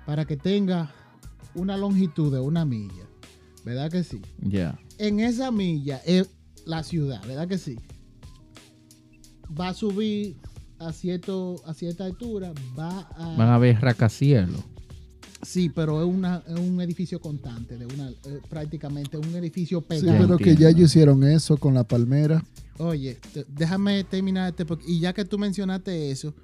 para 0.05 0.25
que 0.25 0.37
tenga 0.37 0.91
una 1.55 1.77
longitud 1.77 2.33
de 2.33 2.41
una 2.41 2.65
milla. 2.65 3.05
¿Verdad 3.65 3.91
que 3.91 4.03
sí? 4.05 4.21
Ya. 4.41 4.79
En 4.99 5.21
esa 5.21 5.51
milla 5.51 5.99
es 6.05 6.29
la 6.67 6.83
ciudad, 6.83 7.23
¿verdad 7.27 7.49
que 7.49 7.57
sí? 7.59 7.79
Va 9.59 9.69
a 9.69 9.75
subir 9.75 10.37
a, 10.79 10.93
cierto, 10.93 11.57
a 11.67 11.75
cierta 11.75 12.05
altura, 12.05 12.53
va 12.79 13.01
a... 13.17 13.37
Van 13.37 13.49
a 13.49 13.59
ver 13.59 13.81
rascacielos. 13.81 14.61
Sí, 15.43 15.71
pero 15.71 16.01
es, 16.03 16.07
una, 16.15 16.43
es 16.47 16.59
un 16.59 16.81
edificio 16.83 17.19
constante, 17.21 17.79
de 17.79 17.87
una, 17.87 18.11
eh, 18.11 18.41
prácticamente 18.49 19.17
un 19.17 19.35
edificio 19.37 19.81
Sí, 19.81 19.87
pegado. 19.89 20.19
pero 20.19 20.37
que 20.39 20.55
ya 20.55 20.69
ellos 20.69 20.91
hicieron 20.91 21.25
eso 21.25 21.57
con 21.57 21.73
la 21.75 21.85
palmera. 21.85 22.45
Oye, 22.79 23.19
te- 23.33 23.47
déjame 23.49 24.05
terminar 24.05 24.51
este. 24.51 24.67
porque- 24.67 24.85
Y 24.87 25.01
ya 25.01 25.13
que 25.15 25.25
tú 25.25 25.39
mencionaste 25.39 26.11
eso, 26.11 26.35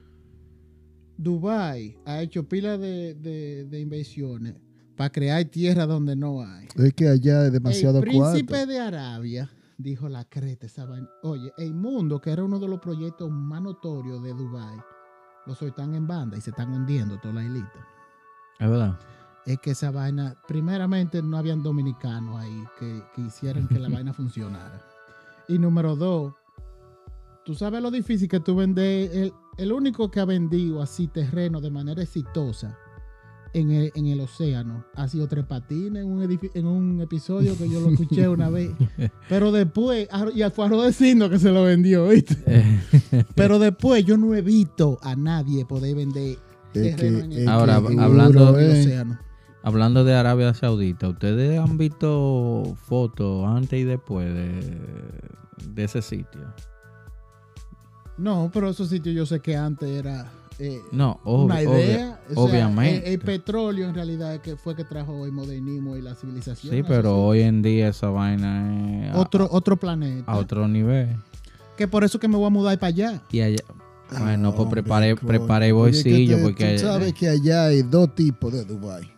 Dubai 1.19 1.97
ha 2.05 2.21
hecho 2.23 2.47
pila 2.49 2.77
de, 2.79 3.15
de- 3.15 3.65
de 3.65 3.81
inversiones 3.81 4.55
para 4.97 5.11
crear 5.11 5.45
tierra 5.47 5.87
donde 5.87 6.17
no 6.17 6.43
hay. 6.43 6.67
Es 6.77 6.93
que 6.95 7.09
allá 7.09 7.47
es 7.47 7.53
demasiado 7.53 7.99
el 7.99 8.05
príncipe 8.05 8.47
cuarto. 8.53 8.67
de 8.67 8.79
Arabia 8.79 9.51
dijo 9.79 10.09
la 10.09 10.25
creta 10.25 10.67
esa 10.67 10.87
vaina. 10.87 11.09
Oye, 11.23 11.53
el 11.59 11.75
mundo, 11.75 12.21
que 12.21 12.31
era 12.31 12.45
uno 12.45 12.59
de 12.59 12.69
los 12.69 12.81
proyectos 12.81 13.31
más 13.31 13.63
notorios 13.63 14.23
de 14.23 14.33
Dubai, 14.33 14.79
los 15.47 15.59
soltan 15.59 15.95
en 15.95 16.07
banda 16.07 16.37
y 16.37 16.41
se 16.41 16.51
están 16.51 16.73
hundiendo 16.73 17.19
toda 17.19 17.35
la 17.35 17.45
islita. 17.45 17.87
Es 18.59 18.69
verdad. 18.69 18.99
Es 19.45 19.59
que 19.61 19.71
esa 19.71 19.91
vaina, 19.91 20.37
primeramente 20.49 21.23
no 21.23 21.37
habían 21.37 21.63
dominicanos 21.63 22.37
ahí 22.37 22.65
que, 22.79 23.03
que 23.15 23.23
hicieran 23.23 23.69
que 23.69 23.79
la 23.79 23.89
vaina 23.93 24.13
funcionara. 24.13 24.83
Y 25.49 25.59
número 25.59 25.95
dos, 25.95 26.35
tú 27.45 27.55
sabes 27.55 27.81
lo 27.81 27.91
difícil 27.91 28.29
que 28.29 28.41
tú 28.41 28.57
vendes, 28.57 29.15
el, 29.15 29.33
el 29.57 29.73
único 29.73 30.11
que 30.11 30.21
ha 30.21 30.25
vendido 30.25 30.83
así 30.83 31.07
terreno 31.07 31.61
de 31.61 31.71
manera 31.71 32.03
exitosa 32.03 32.77
en 33.59 33.71
el, 33.71 33.93
en 33.95 34.07
el 34.07 34.21
océano 34.21 34.85
ha 34.95 35.09
sido 35.09 35.27
Tres 35.29 35.45
Patines 35.47 36.03
en 36.05 36.09
un, 36.11 36.39
en 36.55 36.67
un 36.67 37.01
episodio 37.01 37.57
que 37.57 37.69
yo 37.69 37.81
lo 37.81 37.91
escuché 37.91 38.29
una 38.29 38.51
vez. 38.51 38.71
Pero 39.29 39.51
después, 39.53 40.09
a- 40.13 40.27
y 40.35 40.43
fue 40.51 40.67
a 40.67 40.69
Rodecindo 40.69 41.31
que 41.31 41.39
se 41.39 41.51
lo 41.51 41.65
vendió, 41.65 42.09
¿viste? 42.09 42.37
Pero 43.35 43.59
después 43.59 44.05
yo 44.05 44.17
no 44.17 44.35
he 44.35 44.43
visto 44.43 44.99
a 45.03 45.17
nadie 45.17 45.65
poder 45.65 45.97
vender 45.97 46.39
Es 46.75 46.97
terreno 46.97 47.19
que- 47.19 47.25
en 47.25 47.33
es 47.33 47.39
el, 47.39 47.49
Ahora, 47.49 47.81
que 47.81 47.99
hablando- 48.01 48.47
duro, 48.47 48.59
en 48.61 48.65
el 48.71 48.77
eh. 48.77 48.81
océano. 48.81 49.19
Hablando 49.63 50.05
de 50.05 50.15
Arabia 50.15 50.55
Saudita, 50.55 51.09
¿ustedes 51.09 51.59
han 51.59 51.77
visto 51.77 52.77
fotos 52.87 53.47
antes 53.49 53.81
y 53.81 53.85
después 53.85 54.33
de, 54.33 54.79
de 55.75 55.85
ese 55.85 56.03
sitio? 56.03 56.43
No, 58.19 58.51
pero 58.53 58.71
esos 58.71 58.89
sitios 58.89 59.15
yo 59.15 59.27
sé 59.27 59.41
que 59.41 59.57
antes 59.57 59.89
era 59.91 60.31
eh, 60.59 60.81
No, 60.93 61.21
ob- 61.25 61.45
una 61.45 61.63
idea. 61.63 61.71
obvia- 61.73 62.19
O 62.31 62.35
sea, 62.35 62.43
obviamente. 62.45 63.07
el, 63.09 63.13
el 63.15 63.19
petróleo 63.21 63.89
en 63.89 63.95
realidad 63.95 64.35
es 64.35 64.41
que 64.41 64.57
fue 64.57 64.75
que 64.75 64.85
trajo 64.85 65.25
el 65.27 65.33
modernismo 65.33 65.97
y 65.97 66.03
la 66.03 66.15
civilización. 66.15 66.75
sí, 66.75 66.83
pero 66.87 67.17
hoy 67.23 67.41
en 67.43 67.63
día 67.63 67.89
esa 67.89 68.09
vaina 68.09 69.07
es 69.09 69.15
a- 69.15 69.19
otro, 69.19 69.49
otro 69.51 69.77
planeta. 69.77 70.31
a, 70.31 70.37
otro 70.37 70.67
nivel. 70.69 71.17
que 71.77 71.87
por 71.87 72.05
eso 72.05 72.19
que 72.19 72.27
me 72.29 72.37
voy 72.37 72.47
a 72.47 72.51
mudar 72.51 72.79
para 72.79 72.89
allá. 72.89 73.23
Y 73.31 73.41
allá. 73.41 73.63
Bueno, 74.19 74.55
pues 74.55 74.69
prepare 74.69 75.13
Oye, 75.13 75.67
que 75.67 75.73
bolsillo 75.73 76.39
porque 76.43 76.75
Tú 76.75 76.79
sabes 76.87 77.13
que 77.13 77.29
allá 77.29 77.67
hay 77.67 77.83
dos 77.83 78.15
tipos 78.15 78.53
de 78.53 78.65
Dubai. 78.65 79.11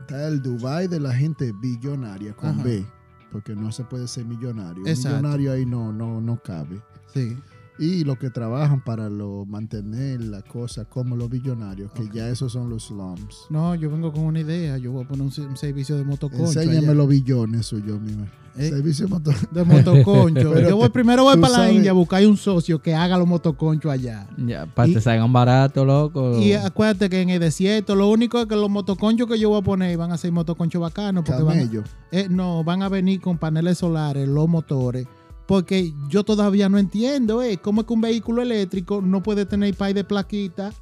Está 0.00 0.26
el 0.28 0.42
Dubai 0.42 0.88
de 0.88 0.98
la 0.98 1.12
gente 1.14 1.52
billonaria 1.52 2.34
con 2.34 2.48
Ajá. 2.50 2.62
B, 2.62 2.84
porque 3.30 3.54
no 3.54 3.70
se 3.70 3.84
puede 3.84 4.08
ser 4.08 4.24
millonario. 4.24 4.82
Exacto. 4.86 5.18
Millonario 5.18 5.52
ahí 5.52 5.66
no, 5.66 5.92
no, 5.92 6.20
no 6.22 6.40
cabe. 6.42 6.80
Sí. 7.12 7.36
Y 7.78 8.04
los 8.04 8.18
que 8.18 8.30
trabajan 8.30 8.82
para 8.84 9.10
lo, 9.10 9.44
mantener 9.46 10.22
la 10.22 10.42
cosa 10.42 10.84
como 10.84 11.16
los 11.16 11.28
billonarios, 11.28 11.90
que 11.92 12.08
ya 12.14 12.28
esos 12.28 12.52
son 12.52 12.70
los 12.70 12.84
slums. 12.84 13.46
No, 13.50 13.74
yo 13.74 13.90
vengo 13.90 14.12
con 14.12 14.24
una 14.24 14.40
idea. 14.40 14.78
Yo 14.78 14.92
voy 14.92 15.04
a 15.04 15.08
poner 15.08 15.22
un, 15.26 15.32
se- 15.32 15.40
un 15.42 15.56
servicio 15.56 15.96
de 15.96 16.04
motoconcho. 16.04 16.44
Enséñame 16.60 16.78
allá. 16.86 16.94
los 16.94 17.08
billones 17.08 17.66
suyos, 17.66 18.00
mi 18.00 18.12
Eh. 18.56 18.68
Servicio. 18.68 19.08
De 19.50 19.64
motoconcho. 19.64 20.52
Pero 20.54 20.68
yo 20.68 20.76
voy 20.76 20.88
primero 20.90 21.24
voy 21.24 21.36
para 21.38 21.58
la 21.58 21.72
India 21.72 21.90
a 21.90 21.94
buscar 21.94 22.24
un 22.24 22.36
socio 22.36 22.80
que 22.80 22.94
haga 22.94 23.18
los 23.18 23.26
motoconchos 23.26 23.90
allá. 23.90 24.28
ya, 24.38 24.66
para 24.66 24.92
que 24.92 25.00
salgan 25.00 25.32
baratos, 25.32 25.84
loco. 25.84 26.38
Y 26.38 26.52
acuérdate 26.52 27.10
que 27.10 27.20
en 27.22 27.30
el 27.30 27.40
desierto 27.40 27.96
lo 27.96 28.08
único 28.08 28.38
es 28.38 28.46
que 28.46 28.54
los 28.54 28.70
motoconchos 28.70 29.26
que 29.26 29.36
yo 29.38 29.48
voy 29.48 29.58
a 29.60 29.64
poner 29.64 29.98
van 29.98 30.12
a 30.12 30.16
ser 30.16 30.30
motoconchos 30.30 30.80
bacanos 30.80 31.24
porque 31.26 31.42
van, 31.42 31.58
Camello. 31.58 31.82
eh, 32.12 32.28
no, 32.30 32.62
van 32.62 32.82
a 32.84 32.88
venir 32.88 33.20
con 33.20 33.36
paneles 33.38 33.78
solares, 33.78 34.28
los 34.28 34.48
motores. 34.48 35.08
Porque 35.46 35.92
yo 36.08 36.24
todavía 36.24 36.68
no 36.68 36.78
entiendo, 36.78 37.42
eh, 37.42 37.58
cómo 37.58 37.82
es 37.82 37.86
que 37.86 37.92
un 37.92 38.00
vehículo 38.00 38.40
eléctrico 38.42 39.02
no 39.02 39.22
puede 39.22 39.44
tener 39.44 39.74
pay 39.74 39.92
de 39.92 40.02
plaquita 40.04 40.72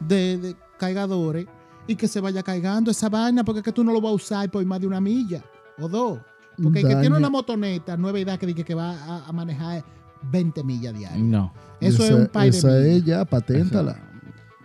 de, 0.00 0.38
de 0.38 0.56
cargadores 0.78 1.46
y 1.86 1.96
que 1.96 2.08
se 2.08 2.20
vaya 2.20 2.42
cargando 2.42 2.90
esa 2.90 3.08
vaina 3.10 3.44
porque 3.44 3.58
es 3.58 3.64
que 3.64 3.72
tú 3.72 3.84
no 3.84 3.92
lo 3.92 4.00
vas 4.00 4.12
a 4.12 4.14
usar 4.14 4.50
por 4.50 4.64
más 4.64 4.80
de 4.80 4.86
una 4.86 5.00
milla 5.00 5.44
o 5.78 5.88
dos. 5.88 6.18
Porque 6.62 6.80
el 6.80 6.88
que 6.88 6.96
tiene 6.96 7.16
una 7.16 7.30
motoneta, 7.30 7.96
no 7.96 8.08
es 8.08 8.14
verdad 8.14 8.38
que, 8.38 8.46
diga 8.46 8.64
que 8.64 8.74
va 8.74 8.90
a, 8.92 9.26
a 9.26 9.32
manejar 9.32 9.84
20 10.30 10.62
millas 10.64 10.94
diarias. 10.94 11.18
No. 11.22 11.52
Eso 11.80 12.02
es 12.02 12.10
Esa- 12.10 12.16
un 12.20 12.26
pay 12.26 12.50
de 12.50 12.56
Esa 12.58 12.68
millas. 12.68 12.84
es 12.84 13.04
ya, 13.04 13.24
paténtala. 13.24 14.09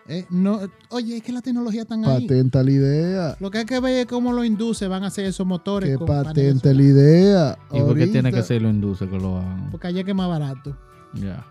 Eh, 0.08 0.26
no, 0.30 0.60
oye, 0.90 1.18
es 1.18 1.24
que 1.24 1.32
la 1.32 1.42
tecnología 1.42 1.82
está 1.82 1.96
ahí. 1.96 2.28
Patenta 2.28 2.64
la 2.64 2.72
idea. 2.72 3.38
Lo 3.40 3.50
que 3.50 3.60
hay 3.60 3.66
que 3.66 3.80
ver 3.80 4.02
es 4.02 4.06
cómo 4.06 4.34
los 4.34 4.46
induce 4.46 4.88
van 4.88 5.04
a 5.04 5.08
hacer 5.08 5.26
esos 5.26 5.48
motores. 5.48 5.90
Que 5.90 5.98
con 5.98 6.06
patente 6.06 6.74
la 6.74 6.84
idea. 6.84 7.60
¿Y 7.72 7.80
por 7.80 7.98
qué 7.98 8.08
tiene 8.08 8.32
que 8.32 8.44
ser 8.44 8.62
lo 8.62 8.70
induce 8.70 9.08
que 9.10 9.18
lo 9.18 9.38
hagan? 9.38 9.70
Porque 9.72 9.88
allá 9.88 10.04
que 10.04 10.12
es 10.12 10.18
más 10.18 10.30
barato. 10.30 10.78
Ya, 11.14 11.46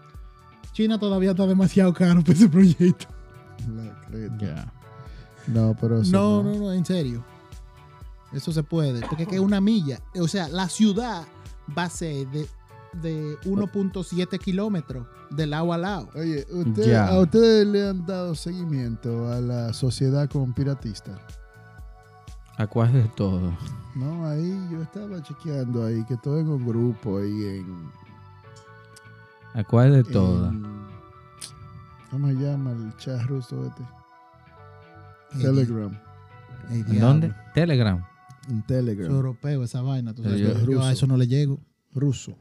China 0.73 0.99
todavía 0.99 1.31
está 1.31 1.47
demasiado 1.47 1.93
caro 1.95 2.21
para 2.21 2.33
ese 2.33 2.49
proyecto. 2.49 3.07
La 3.75 4.01
creta. 4.07 4.37
ya. 4.39 4.73
No, 5.47 5.77
pero 5.81 6.01
eso 6.01 6.13
No, 6.13 6.43
no, 6.43 6.59
no, 6.59 6.73
en 6.73 6.85
serio. 6.85 7.25
Eso 8.33 8.53
se 8.53 8.63
puede. 8.63 9.01
Porque 9.07 9.25
es 9.25 9.29
que 9.29 9.41
una 9.41 9.61
milla. 9.61 10.01
O 10.21 10.29
sea, 10.29 10.49
la 10.49 10.69
ciudad 10.69 11.25
va 11.77 11.85
a 11.85 11.91
ser 11.91 12.29
de, 12.29 12.47
de 13.03 13.37
1.7 13.45 14.39
kilómetros 14.39 15.07
de 15.31 15.47
lado 15.47 15.73
a 15.73 15.79
lado. 15.79 16.09
Oye, 16.15 16.47
usted-. 16.51 16.95
¿a 16.95 17.19
ustedes 17.21 17.67
le 17.67 17.89
han 17.89 18.05
dado 18.07 18.35
seguimiento 18.35 19.31
a 19.31 19.41
la 19.41 19.73
sociedad 19.73 20.29
conspiratista? 20.31 21.19
¿A 22.57 22.67
cuál 22.67 22.93
de 22.93 23.03
todo? 23.17 23.57
No, 23.97 24.27
ahí 24.27 24.57
yo 24.71 24.83
estaba 24.83 25.23
chequeando 25.23 25.85
ahí 25.85 26.05
que 26.05 26.17
todo 26.17 26.39
en 26.39 26.49
un 26.49 26.65
grupo 26.67 27.19
ahí 27.19 27.45
en... 27.59 27.91
¿A 29.55 29.65
cuál 29.65 29.93
de 29.93 30.05
todo? 30.05 30.49
en- 30.49 30.65
¿Cómo 32.11 32.29
se 32.29 32.35
llama 32.35 32.71
el 32.73 32.97
chat 32.97 33.23
ruso 33.23 33.67
este? 33.67 33.83
Telegram. 35.41 35.99
¿En 36.71 37.01
dónde? 37.01 37.35
Telegram. 37.55 38.05
En 38.49 38.63
Telegram. 38.63 39.07
es 39.07 39.13
europeo, 39.13 39.65
esa 39.65 39.83
vaina. 39.83 40.15
tú 40.15 40.23
sabes 40.23 40.41
Yo- 40.41 40.53
que 40.55 40.61
yo, 40.61 40.67
ruso. 40.67 40.83
a 40.83 40.93
eso 40.93 41.07
no 41.09 41.17
le 41.17 41.27
llego. 41.27 41.59
Ruso. 41.93 42.37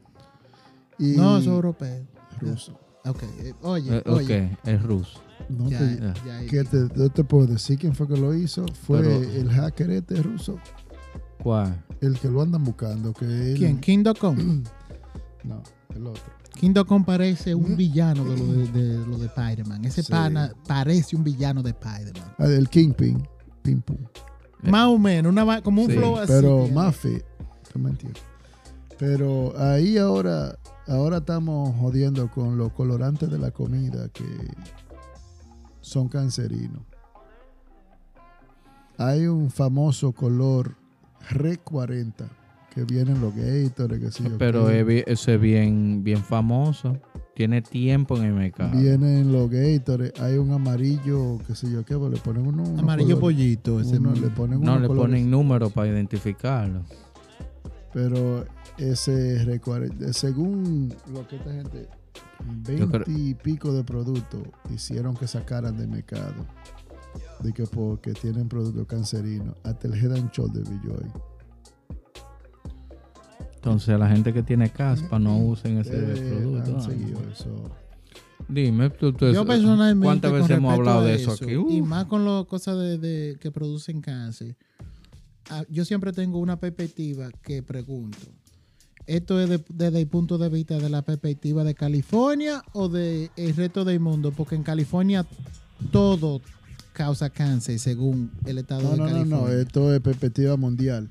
Y- 0.98 1.16
No, 1.16 1.38
es 1.38 1.46
europeo. 1.46 2.06
ruso. 2.40 2.78
Ok, 3.06 3.22
eh, 3.40 3.52
oye, 3.62 3.96
Eh, 3.98 4.02
oye. 4.06 4.50
ok, 4.62 4.68
es 4.68 4.82
ruso. 4.82 5.20
No 5.50 5.68
Ya, 5.68 5.78
te- 5.78 5.98
ya. 6.26 6.46
¿Qué 6.48 6.64
te, 6.64 6.88
yo 6.96 7.08
te 7.10 7.22
puedo 7.24 7.46
decir 7.46 7.78
quién 7.78 7.94
fue 7.94 8.08
que 8.08 8.16
lo 8.16 8.34
hizo? 8.34 8.64
Fue 8.86 9.00
Pero- 9.02 9.22
el 9.22 9.50
hacker 9.50 9.90
este 9.90 10.22
ruso. 10.22 10.58
¿Cuál? 11.42 11.84
El 12.00 12.18
que 12.18 12.28
lo 12.28 12.40
andan 12.42 12.64
buscando. 12.64 13.12
Que 13.12 13.24
él- 13.52 13.58
¿Quién? 13.58 13.78
King.com. 13.80 14.36
No, 15.44 15.62
el 15.94 16.06
otro. 16.06 16.22
King.com 16.58 17.04
parece 17.04 17.54
un 17.54 17.76
villano 17.76 18.24
de 18.24 18.38
lo 18.38 18.46
de, 18.46 18.68
de, 18.68 19.06
lo 19.06 19.18
de 19.18 19.26
Spider-Man. 19.26 19.84
Ese 19.84 20.02
Sí. 20.02 20.10
pana 20.10 20.54
parece 20.66 21.14
un 21.16 21.22
villano 21.24 21.62
de 21.62 21.70
Spider-Man. 21.70 22.34
Ah, 22.38 22.46
el 22.46 22.70
Kingpin. 22.70 23.28
Pim 23.60 23.82
pum. 23.82 23.98
Más 24.62 24.86
o 24.86 24.98
menos, 24.98 25.30
una, 25.30 25.60
como 25.60 25.82
un 25.82 25.90
Sí, 25.90 25.96
flow 25.98 26.16
así. 26.16 26.32
Pero 26.32 26.66
fe. 26.92 27.22
tú 27.70 27.78
me 27.78 27.90
entiendes. 27.90 28.22
Pero 28.98 29.52
ahí 29.58 29.98
ahora, 29.98 30.56
ahora 30.88 31.18
estamos 31.18 31.74
jodiendo 31.80 32.28
con 32.30 32.56
los 32.58 32.72
colorantes 32.72 33.30
de 33.30 33.38
la 33.38 33.50
comida 33.50 34.08
que 34.10 34.24
son 35.80 36.08
cancerinos. 36.08 36.82
Hay 38.98 39.26
un 39.26 39.50
famoso 39.50 40.12
color 40.12 40.76
Re 41.30 41.56
40 41.58 42.26
que 42.74 42.84
vienen 42.84 43.20
los 43.20 43.34
Gatorade, 43.34 44.00
que 44.00 44.10
sé 44.10 44.24
yo 44.24 44.36
Pero 44.38 44.66
qué. 44.66 44.80
es 44.80 44.86
bi- 44.86 45.04
eso 45.06 45.30
es 45.32 45.40
bien, 45.40 46.02
bien 46.04 46.22
famoso. 46.22 46.98
Tiene 47.34 47.62
tiempo 47.62 48.16
en 48.16 48.24
el 48.24 48.32
mercado. 48.34 48.78
Vienen 48.78 49.32
los 49.32 49.48
Gatorade. 49.50 50.12
Hay 50.20 50.36
un 50.38 50.52
amarillo, 50.52 51.38
qué 51.46 51.54
sé 51.54 51.70
yo 51.70 51.84
qué, 51.84 51.96
pues 51.96 52.12
le 52.12 52.18
ponen 52.18 52.46
uno, 52.46 52.62
Amarillo 52.78 53.18
colores. 53.18 53.20
pollito. 53.36 53.80
Ese 53.80 53.98
Uno 53.98 54.12
le 54.12 54.28
ponen 54.28 54.60
No 54.60 54.78
le 54.78 54.86
colores. 54.86 55.10
ponen 55.12 55.30
número 55.30 55.70
para 55.70 55.88
identificarlo. 55.88 56.82
Pero 57.94 58.44
ese 58.76 59.44
recuer- 59.46 60.12
según 60.12 60.92
lo 61.12 61.26
que 61.28 61.36
esta 61.36 61.52
gente, 61.52 61.88
Yo 62.66 62.88
20 62.88 63.04
creo- 63.04 63.16
y 63.18 63.34
pico 63.34 63.72
de 63.72 63.84
productos 63.84 64.42
hicieron 64.70 65.16
que 65.16 65.26
sacaran 65.28 65.76
de 65.78 65.86
mercado. 65.86 66.44
De 67.40 67.52
que 67.52 67.64
porque 67.64 68.12
tienen 68.12 68.48
productos 68.48 68.86
cancerinos. 68.88 69.54
Hasta 69.62 69.86
el 69.88 69.94
Head 69.94 70.12
and 70.16 70.30
Shoulder 70.32 70.64
vi 70.68 70.80
yo 70.84 70.92
ahí. 70.94 71.10
Entonces, 73.56 73.98
la 73.98 74.08
gente 74.08 74.32
que 74.32 74.42
tiene 74.42 74.70
caspa 74.70 75.18
no 75.18 75.38
usen 75.38 75.78
ese 75.78 75.90
Ustedes 75.90 76.20
producto. 76.20 76.76
han 76.76 77.30
eso. 77.32 77.70
Dime, 78.48 78.90
tú, 78.90 79.12
tú- 79.12 79.30
Yo 79.32 79.46
personalmente. 79.46 80.04
¿cuántas 80.04 80.32
veces 80.32 80.50
hemos 80.50 80.74
hablado 80.74 81.02
de 81.04 81.14
eso 81.14 81.32
aquí? 81.32 81.52
Y 81.52 81.56
Uf. 81.56 81.88
más 81.88 82.04
con 82.06 82.24
las 82.26 82.44
cosas 82.44 82.76
de, 82.76 82.98
de- 82.98 83.38
que 83.40 83.50
producen 83.50 84.02
cáncer. 84.02 84.56
Ah, 85.50 85.64
Yo 85.68 85.84
siempre 85.84 86.12
tengo 86.12 86.38
una 86.38 86.58
perspectiva 86.58 87.30
que 87.42 87.62
pregunto. 87.62 88.18
¿Esto 89.06 89.38
es 89.40 89.48
de- 89.50 89.64
desde 89.68 90.00
el 90.00 90.06
punto 90.08 90.38
de 90.38 90.48
vista 90.48 90.78
de 90.78 90.88
la 90.88 91.02
perspectiva 91.02 91.62
de 91.64 91.74
California 91.74 92.62
o 92.72 92.88
del 92.88 93.28
resto 93.54 93.84
del 93.84 94.00
mundo? 94.00 94.32
Porque 94.32 94.54
en 94.54 94.62
California 94.62 95.26
todo 95.92 96.40
causa 96.94 97.28
cáncer 97.28 97.78
según 97.78 98.30
el 98.46 98.58
estado 98.58 98.82
No, 98.84 98.90
de 98.92 98.96
no, 98.96 99.04
no, 99.04 99.10
California. 99.12 99.36
no. 99.56 99.60
Esto 99.60 99.94
es 99.94 100.00
perspectiva 100.00 100.56
mundial. 100.56 101.10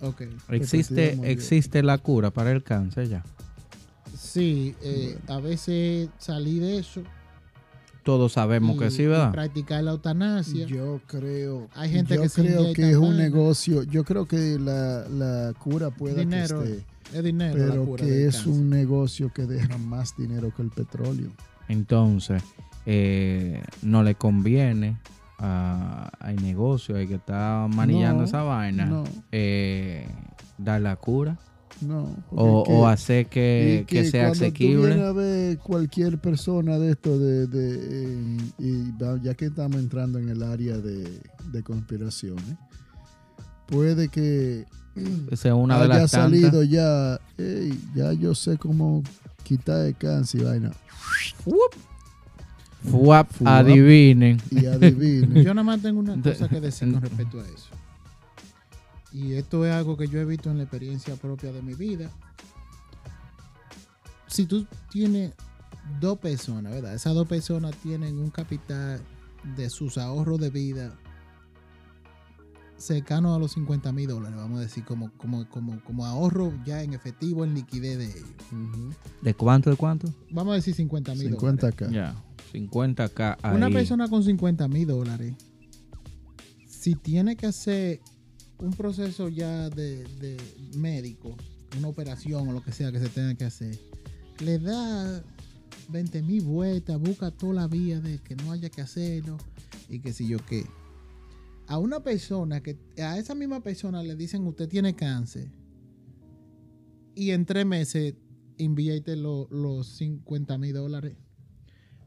Ok. 0.00 0.22
existe, 0.48 1.10
mundial. 1.16 1.30
existe 1.30 1.82
la 1.82 1.98
cura 1.98 2.30
para 2.32 2.50
el 2.50 2.62
cáncer 2.64 3.08
ya. 3.08 3.22
Sí, 4.18 4.74
eh, 4.82 5.18
a 5.28 5.38
veces 5.40 6.08
salí 6.18 6.58
de 6.58 6.78
eso. 6.78 7.02
Todos 8.02 8.32
sabemos 8.32 8.78
que 8.78 8.90
sí, 8.90 9.04
¿verdad? 9.06 9.30
practicar 9.32 9.84
la 9.84 9.90
eutanasia. 9.92 10.66
Yo 10.66 11.00
creo, 11.06 11.68
Hay 11.74 11.90
gente 11.90 12.14
yo 12.16 12.22
que 12.22 12.28
creo 12.30 12.72
que 12.72 12.90
es 12.90 12.96
un 12.96 13.16
negocio. 13.16 13.82
Yo 13.82 14.04
creo 14.04 14.26
que 14.26 14.58
la, 14.58 15.06
la 15.08 15.52
cura 15.58 15.90
puede 15.90 16.20
Dinero, 16.20 16.62
que 16.62 16.76
esté, 16.78 17.18
es 17.18 17.24
dinero. 17.24 17.58
la 17.58 17.70
pero 17.72 17.84
cura 17.84 18.04
que 18.04 18.26
es 18.26 18.34
cáncer. 18.36 18.52
un 18.52 18.70
negocio 18.70 19.32
que 19.32 19.42
deja 19.46 19.76
más 19.78 20.16
dinero 20.16 20.52
que 20.56 20.62
el 20.62 20.70
petróleo. 20.70 21.30
Entonces, 21.68 22.42
eh, 22.86 23.62
no 23.82 24.02
le 24.02 24.14
conviene 24.14 24.96
a- 25.38 26.10
al 26.20 26.36
negocio, 26.42 26.96
al 26.96 27.06
que 27.06 27.14
está 27.16 27.66
manillando 27.68 28.22
No, 28.22 28.24
esa 28.28 28.42
vaina, 28.42 28.86
no. 28.86 29.04
eh, 29.30 30.06
dar 30.58 30.80
la 30.80 30.96
cura 30.96 31.36
No. 31.82 32.14
o, 32.30 32.62
es 32.62 32.68
que- 32.68 32.72
o 32.74 32.86
hacer 32.86 33.26
que, 33.26 33.84
que 33.86 34.04
sea 34.10 34.26
tú 34.28 34.32
asequible. 34.32 34.86
vienes 34.88 35.04
a 35.04 35.12
ver 35.12 35.58
cualquier 35.58 36.18
persona 36.18 36.78
de 36.78 36.90
esto, 36.92 37.18
de, 37.18 37.46
de, 37.46 38.36
y 38.58 38.92
ya 39.22 39.34
que 39.34 39.46
estamos 39.46 39.76
entrando 39.78 40.18
en 40.18 40.28
el 40.28 40.42
área 40.42 40.76
de, 40.78 41.20
de 41.52 41.62
conspiraciones, 41.62 42.56
puede 43.66 44.08
que 44.08 44.66
es 45.30 45.44
una 45.46 45.78
de 45.78 45.84
haya 45.84 45.94
las 46.02 46.10
salido 46.10 46.50
tantas. 46.50 46.68
ya, 46.68 47.20
"Ey, 47.38 47.80
ya 47.94 48.12
yo 48.12 48.34
sé 48.34 48.56
cómo 48.58 49.02
quitar 49.44 49.86
el 49.86 49.96
cáncer 49.96 50.42
y 50.42 50.44
vaina. 50.44 50.72
Fuap, 51.44 51.72
Fuap. 52.84 53.30
adivinen. 53.46 54.38
Y 54.50 54.66
adivine. 54.66 55.42
Yo 55.44 55.54
nada 55.54 55.62
más 55.64 55.80
tengo 55.80 56.00
una 56.00 56.16
De- 56.16 56.32
cosa 56.32 56.48
que 56.48 56.60
decir 56.60 56.92
con 56.92 57.00
respecto 57.02 57.40
a 57.40 57.44
eso. 57.44 57.68
Y 59.12 59.34
esto 59.34 59.64
es 59.66 59.72
algo 59.72 59.96
que 59.96 60.08
yo 60.08 60.20
he 60.20 60.24
visto 60.24 60.50
en 60.50 60.58
la 60.58 60.64
experiencia 60.64 61.16
propia 61.16 61.52
de 61.52 61.62
mi 61.62 61.74
vida. 61.74 62.10
Si 64.28 64.46
tú 64.46 64.66
tienes 64.90 65.32
dos 66.00 66.18
personas, 66.18 66.72
¿verdad? 66.72 66.94
Esas 66.94 67.14
dos 67.14 67.26
personas 67.26 67.74
tienen 67.76 68.18
un 68.18 68.30
capital 68.30 69.00
de 69.56 69.70
sus 69.70 69.98
ahorros 69.98 70.38
de 70.38 70.50
vida 70.50 70.96
cercano 72.76 73.34
a 73.34 73.38
los 73.38 73.52
50 73.52 73.92
mil 73.92 74.08
dólares, 74.08 74.36
vamos 74.36 74.58
a 74.58 74.62
decir, 74.62 74.84
como, 74.84 75.10
como, 75.18 75.46
como, 75.50 75.82
como 75.84 76.06
ahorro 76.06 76.52
ya 76.64 76.82
en 76.82 76.94
efectivo, 76.94 77.44
en 77.44 77.54
liquidez 77.54 77.98
de 77.98 78.06
ellos. 78.06 78.28
¿De 79.20 79.34
cuánto, 79.34 79.70
de 79.70 79.76
cuánto? 79.76 80.12
Vamos 80.30 80.52
a 80.52 80.54
decir 80.56 80.74
50 80.74 81.14
mil 81.14 81.30
dólares. 81.32 81.76
50k. 81.76 81.90
Ya, 81.90 82.14
50k 82.52 83.36
ahí. 83.42 83.56
Una 83.56 83.68
persona 83.68 84.08
con 84.08 84.24
50 84.24 84.66
mil 84.68 84.86
dólares, 84.86 85.34
si 86.66 86.94
tiene 86.94 87.36
que 87.36 87.46
hacer 87.46 88.00
un 88.60 88.72
proceso 88.72 89.28
ya 89.28 89.70
de, 89.70 90.04
de 90.20 90.36
médico, 90.76 91.36
una 91.78 91.88
operación 91.88 92.48
o 92.48 92.52
lo 92.52 92.62
que 92.62 92.72
sea 92.72 92.92
que 92.92 92.98
se 93.00 93.08
tenga 93.08 93.34
que 93.34 93.44
hacer, 93.44 93.78
le 94.44 94.58
da 94.58 95.22
20 95.88 96.22
mil 96.22 96.42
vueltas, 96.42 97.00
busca 97.00 97.30
toda 97.30 97.54
la 97.54 97.68
vía 97.68 98.00
de 98.00 98.18
que 98.18 98.36
no 98.36 98.52
haya 98.52 98.68
que 98.70 98.80
hacerlo 98.82 99.36
y 99.88 100.00
que 100.00 100.12
si 100.12 100.28
yo 100.28 100.38
qué. 100.46 100.64
A 101.66 101.78
una 101.78 102.00
persona 102.02 102.62
que, 102.62 102.78
a 102.98 103.18
esa 103.18 103.34
misma 103.34 103.60
persona 103.62 104.02
le 104.02 104.16
dicen 104.16 104.46
usted 104.46 104.68
tiene 104.68 104.94
cáncer 104.94 105.48
y 107.14 107.30
en 107.30 107.44
tres 107.46 107.64
meses 107.66 108.14
invierte 108.58 109.16
lo- 109.16 109.48
los 109.50 109.86
50 109.96 110.58
mil 110.58 110.74
dólares 110.74 111.16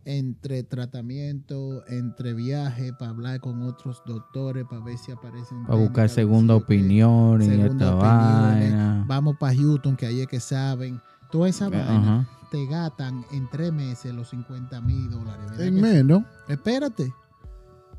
entre 0.05 0.63
tratamiento, 0.63 1.83
entre 1.87 2.33
viaje, 2.33 2.93
para 2.93 3.11
hablar 3.11 3.39
con 3.39 3.63
otros 3.63 4.01
doctores, 4.05 4.65
para 4.69 4.83
ver 4.83 4.97
si 4.97 5.11
aparecen. 5.11 5.65
Para 5.65 5.79
buscar 5.79 6.09
segunda 6.09 6.55
opinión 6.55 7.41
y 7.41 7.45
esta 7.45 7.95
opiniones, 7.95 8.71
vaina. 8.71 9.05
Vamos 9.07 9.37
para 9.37 9.55
Houston, 9.55 9.95
que 9.95 10.05
ahí 10.05 10.21
es 10.21 10.27
que 10.27 10.39
saben. 10.39 11.01
Toda 11.31 11.49
esa 11.49 11.69
vaina 11.69 12.27
te 12.51 12.65
gastan 12.67 13.25
en 13.31 13.49
tres 13.49 13.73
meses 13.73 14.13
los 14.13 14.29
50 14.29 14.81
mil 14.81 15.09
dólares. 15.09 15.49
¿verdad 15.51 15.67
En 15.67 15.75
sí? 15.75 15.81
menos. 15.81 16.23
Espérate. 16.47 17.11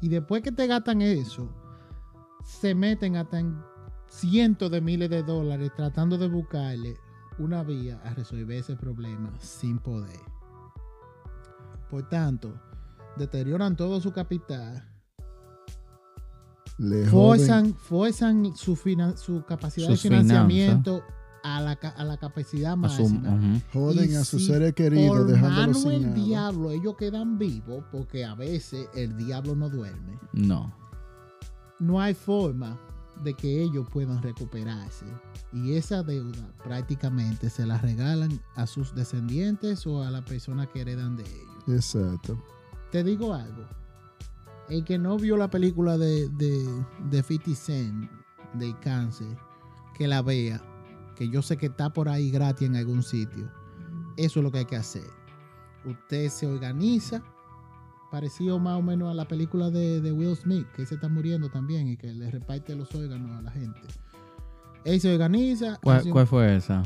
Y 0.01 0.09
después 0.09 0.43
que 0.43 0.53
te 0.53 0.67
gastan 0.67 1.03
eso, 1.03 1.49
se 2.45 2.75
meten 2.75 3.17
hasta 3.17 3.41
en 3.41 3.57
cientos 4.07 4.71
de 4.71 4.81
miles 4.81 5.11
de 5.11 5.23
dólares 5.23 5.73
tratando 5.75 6.19
de 6.19 6.29
buscarle 6.29 6.97
una 7.39 7.63
vía 7.65 8.01
a 8.05 8.15
resolver 8.15 8.59
ese 8.59 8.77
problema 8.77 9.33
sin 9.41 9.79
poder. 9.79 10.21
Por 11.95 12.09
tanto, 12.09 12.53
deterioran 13.17 13.77
todo 13.77 14.01
su 14.01 14.11
capital, 14.11 14.83
Le 16.79 17.07
forzan, 17.07 17.73
forzan 17.73 18.57
su, 18.57 18.75
finan- 18.75 19.17
su 19.17 19.45
capacidad 19.45 19.87
Sus 19.87 20.03
de 20.03 20.09
financiamiento 20.09 21.03
a 21.45 21.61
la, 21.61 21.73
a 21.97 22.03
la 22.05 22.17
capacidad 22.17 22.73
A 22.73 22.89
su- 22.89 23.09
máxima. 23.09 23.61
Joden 23.73 24.11
Y 24.11 24.15
a 24.17 24.25
sus 24.25 24.41
si 24.43 24.49
seres 24.49 24.73
queridos, 24.75 25.19
Por 25.19 25.27
dejándolos 25.29 25.67
mano 25.69 25.75
sin 25.75 25.93
el 25.93 26.03
nada. 26.03 26.15
diablo, 26.17 26.71
ellos 26.73 26.97
quedan 26.99 27.39
vivos 27.39 27.85
porque 27.93 28.25
a 28.25 28.35
veces 28.35 28.89
el 28.97 29.17
diablo 29.17 29.55
no 29.55 29.69
duerme. 29.69 30.19
No. 30.33 30.75
No 31.79 32.01
hay 32.01 32.15
forma 32.15 32.77
de 33.23 33.35
que 33.35 33.63
ellos 33.63 33.87
puedan 33.93 34.21
recuperarse. 34.21 35.07
Y 35.53 35.75
esa 35.75 36.03
deuda 36.03 36.45
prácticamente 36.65 37.51
se 37.51 37.65
la 37.65 37.79
regalan 37.79 38.41
a 38.57 38.67
sus 38.67 38.97
descendientes 38.97 39.87
o 39.87 40.03
a 40.03 40.11
la 40.11 40.25
persona 40.25 40.67
que 40.67 40.81
heredan 40.81 41.17
de 41.17 41.23
ellos. 41.23 41.54
Exacto. 41.69 42.43
Te 42.91 43.03
digo 43.05 43.35
algo. 43.35 43.65
El 44.69 44.85
que 44.85 44.99
no 44.99 45.19
vio 45.19 45.37
la 45.37 45.49
película 45.51 45.99
de, 45.99 46.29
de, 46.31 46.67
de 47.11 47.23
50 47.23 47.55
Cent, 47.55 48.11
de 48.55 48.75
cáncer, 48.81 49.37
que 49.97 50.07
la 50.09 50.23
vea, 50.23 50.63
que 51.17 51.29
yo 51.29 51.43
sé 51.43 51.57
que 51.57 51.67
está 51.67 51.93
por 51.93 52.09
ahí 52.09 52.31
gratis 52.31 52.67
en 52.69 52.77
algún 52.77 53.03
sitio. 53.03 53.51
Eso 54.17 54.41
es 54.41 54.45
lo 54.45 54.51
que 54.51 54.59
hay 54.59 54.65
que 54.65 54.77
hacer. 54.77 55.05
Usted 55.85 56.29
se 56.31 56.47
organiza, 56.47 57.23
parecido 58.11 58.59
más 58.59 58.79
o 58.79 58.83
menos 58.83 59.11
a 59.11 59.15
la 59.15 59.27
película 59.29 59.71
de, 59.71 60.01
de 60.01 60.13
Will 60.13 60.35
Smith, 60.37 60.67
que 60.75 60.87
se 60.87 60.95
está 60.95 61.09
muriendo 61.09 61.51
también 61.51 61.89
y 61.89 61.97
que 61.97 62.15
le 62.15 62.31
reparte 62.31 62.75
los 62.75 62.95
órganos 62.95 63.39
a 63.39 63.43
la 63.43 63.51
gente. 63.51 63.81
Él 64.85 65.01
se 65.01 65.13
organiza. 65.13 65.79
¿Cuál, 65.83 65.99
hace 65.99 66.09
un- 66.09 66.13
cuál 66.13 66.27
fue 66.27 66.57
esa? 66.57 66.83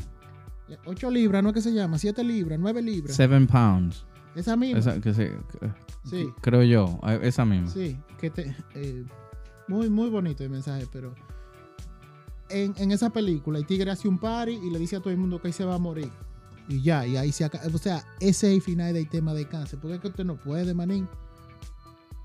8 0.86 1.10
libras, 1.10 1.42
¿no 1.42 1.50
es 1.50 1.54
que 1.54 1.62
se 1.62 1.72
llama? 1.72 1.96
7 1.98 2.22
libras, 2.24 2.58
9 2.60 2.82
libras. 2.82 3.14
Seven 3.16 3.46
pounds. 3.46 4.04
Esa 4.34 4.56
misma. 4.56 4.78
Esa, 4.78 5.00
que 5.00 5.12
se- 5.14 5.30
que- 5.50 5.72
Sí. 6.04 6.32
Creo 6.40 6.62
yo. 6.62 6.98
Esa 7.22 7.44
misma. 7.44 7.68
Sí, 7.68 7.98
que 8.18 8.30
te, 8.30 8.56
eh, 8.74 9.04
muy, 9.66 9.90
muy 9.90 10.08
bonito 10.08 10.42
el 10.44 10.50
mensaje, 10.50 10.86
pero 10.92 11.14
en, 12.48 12.72
en 12.78 12.92
esa 12.92 13.10
película 13.10 13.58
el 13.58 13.66
tigre 13.66 13.90
hace 13.90 14.08
un 14.08 14.18
party 14.18 14.52
y 14.52 14.70
le 14.70 14.78
dice 14.78 14.96
a 14.96 15.00
todo 15.00 15.10
el 15.10 15.18
mundo 15.18 15.40
que 15.40 15.48
ahí 15.48 15.52
se 15.52 15.64
va 15.64 15.74
a 15.74 15.78
morir. 15.78 16.10
Y 16.68 16.82
ya, 16.82 17.06
y 17.06 17.16
ahí 17.16 17.32
se 17.32 17.44
acaba. 17.44 17.64
O 17.74 17.78
sea, 17.78 17.98
ese 18.20 18.48
es 18.48 18.54
el 18.56 18.62
final 18.62 18.92
del 18.94 19.08
tema 19.08 19.32
del 19.34 19.48
cáncer. 19.48 19.78
Porque 19.80 19.96
es 19.96 20.00
que 20.00 20.08
usted 20.08 20.24
no 20.24 20.36
puede, 20.36 20.74
manín. 20.74 21.08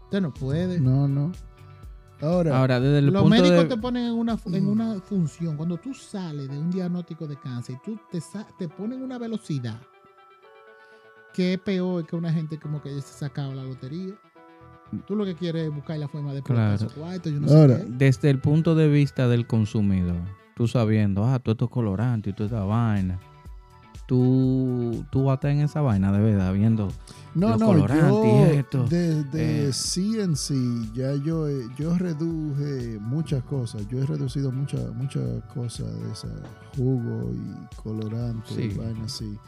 Usted 0.06 0.21
no 0.21 0.34
puede. 0.34 0.80
No, 0.80 1.08
no. 1.08 1.32
Ahora, 2.21 2.58
Ahora, 2.60 2.80
desde 2.80 2.99
el 2.99 3.06
Los 3.08 3.21
punto 3.23 3.36
médicos 3.38 3.63
de... 3.63 3.65
te 3.75 3.77
ponen 3.77 4.06
en 4.06 4.13
una, 4.13 4.38
en 4.45 4.63
Mm. 4.65 4.69
una 4.69 4.99
función. 5.01 5.58
Cuando 5.58 5.77
tú 5.77 5.93
sales 5.93 6.49
de 6.49 6.58
un 6.58 6.69
diagnóstico 6.71 7.25
de 7.27 7.38
cáncer, 7.38 7.77
tú 7.84 7.97
te, 8.12 8.21
sa- 8.21 8.47
te 8.58 8.69
ponen 8.69 9.01
una 9.01 9.17
velocidad 9.17 9.82
que 11.34 11.54
es 11.54 11.60
peor 11.60 12.06
que 12.06 12.15
una 12.15 12.32
gente 12.32 12.60
como 12.60 12.82
que 12.82 12.93
ya 12.96 13.02
se 13.02 13.13
sacaba 13.19 13.54
la 13.56 13.63
lotería. 13.63 14.13
Tú 15.08 15.15
lo 15.15 15.26
que 15.26 15.34
quieres 15.36 15.67
es 15.67 15.74
buscar 15.74 15.98
la 15.98 16.08
forma 16.08 16.34
de 16.34 16.43
Claro. 16.43 16.74
explotar 16.74 16.89
su 16.96 17.00
cuarto, 17.02 17.30
yo 17.30 17.39
no 17.39 17.48
sé 17.48 17.84
qué. 17.88 17.91
Desde 17.98 18.30
el 18.30 18.39
punto 18.39 18.76
de 18.76 18.88
vista 18.88 19.28
del 19.28 19.48
consumidor, 19.48 20.22
tú 20.56 20.67
sabiendo, 20.67 21.26
ah, 21.26 21.39
todo 21.39 21.54
esto 21.54 21.65
es 21.65 21.72
colorante 21.72 22.30
y 22.30 22.34
toda 22.34 22.46
esta 22.48 22.63
vaina. 22.63 23.19
Tú, 24.06 25.06
tú 25.12 25.24
vas 25.24 25.32
a 25.32 25.36
estar 25.36 25.52
en 25.52 25.62
esa 25.62 25.82
vaina 25.82 26.12
de 26.12 26.19
verdad, 26.19 26.54
viendo. 26.54 26.89
no, 27.34 27.50
los 27.52 27.60
no, 27.60 27.65
colorantes 27.67 28.54
y 28.54 28.58
esto, 28.58 28.86
desde 28.88 29.69
eh. 29.69 29.74
sí 29.74 30.19
en 30.19 30.36
sí, 30.36 30.91
ya 30.93 31.15
yo, 31.15 31.48
yo 31.78 31.98
reduje 31.98 33.00
muchas 33.00 33.43
cosas. 33.46 33.88
Yo 33.88 34.00
he 34.00 34.06
reducido 34.06 34.52
muchas 34.52 34.93
muchas 34.93 35.24
cosas 35.54 35.88
de 36.04 36.12
esa 36.12 36.28
jugo 36.76 37.32
y 37.34 37.76
colorante 37.82 38.65
y 38.65 38.74
vaina 38.78 39.06
así. 39.06 39.39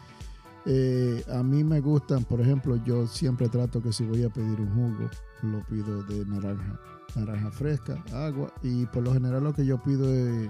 Eh, 0.68 1.24
a 1.32 1.44
mí 1.44 1.64
me 1.64 1.80
gustan, 1.80 2.24
por 2.24 2.42
ejemplo, 2.42 2.78
yo 2.86 3.06
siempre 3.08 3.50
trato 3.50 3.82
que 3.82 3.94
si 3.94 4.04
voy 4.04 4.24
a 4.24 4.30
pedir 4.30 4.60
un 4.60 4.70
jugo, 4.74 5.10
lo 5.44 5.64
pido 5.68 6.02
de 6.04 6.26
naranja. 6.26 6.80
Naranja 7.16 7.52
fresca, 7.52 8.04
agua. 8.14 8.52
Y 8.64 8.86
por 8.88 9.04
lo 9.04 9.14
general 9.14 9.44
lo 9.44 9.54
que 9.54 9.66
yo 9.66 9.82
pido 9.82 10.12
es 10.14 10.50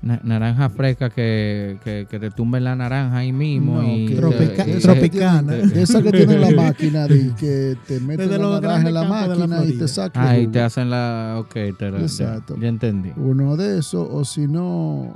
Na- 0.00 0.20
naranja 0.24 0.68
fresca 0.68 1.10
que, 1.10 1.78
que, 1.84 2.08
que 2.10 2.18
te 2.18 2.30
tumben 2.30 2.64
la 2.64 2.74
naranja 2.74 3.18
ahí 3.18 3.30
mismo. 3.30 3.80
No, 3.82 3.88
y 3.88 4.06
que- 4.06 4.16
Tropica- 4.16 4.66
y- 4.66 4.70
esa 4.72 4.94
que 4.94 5.00
tropicana. 5.00 5.52
de 5.52 5.82
esa 5.82 6.02
que 6.02 6.10
tiene 6.10 6.38
la 6.38 6.50
máquina 6.50 7.06
de 7.06 7.32
que 7.38 7.76
te 7.86 8.00
meten 8.00 8.28
Desde 8.30 8.42
la 8.42 8.58
naranja 8.60 8.88
en 8.88 8.94
la 8.94 9.04
máquina 9.04 9.64
y 9.64 9.78
te 9.78 9.86
saca 9.86 10.30
Ah, 10.30 10.38
y 10.38 10.48
te 10.48 10.60
hacen 10.60 10.90
la. 10.90 11.36
Ok, 11.38 11.52
te 11.78 11.90
la, 11.90 11.98
ya- 11.98 12.04
Exacto. 12.04 12.56
Ya, 12.58 12.66
entendí. 12.68 13.12
uno 13.16 13.54
de 13.56 13.78
esos 13.78 14.08
o 14.10 14.24
si 14.24 14.48
no 14.48 15.14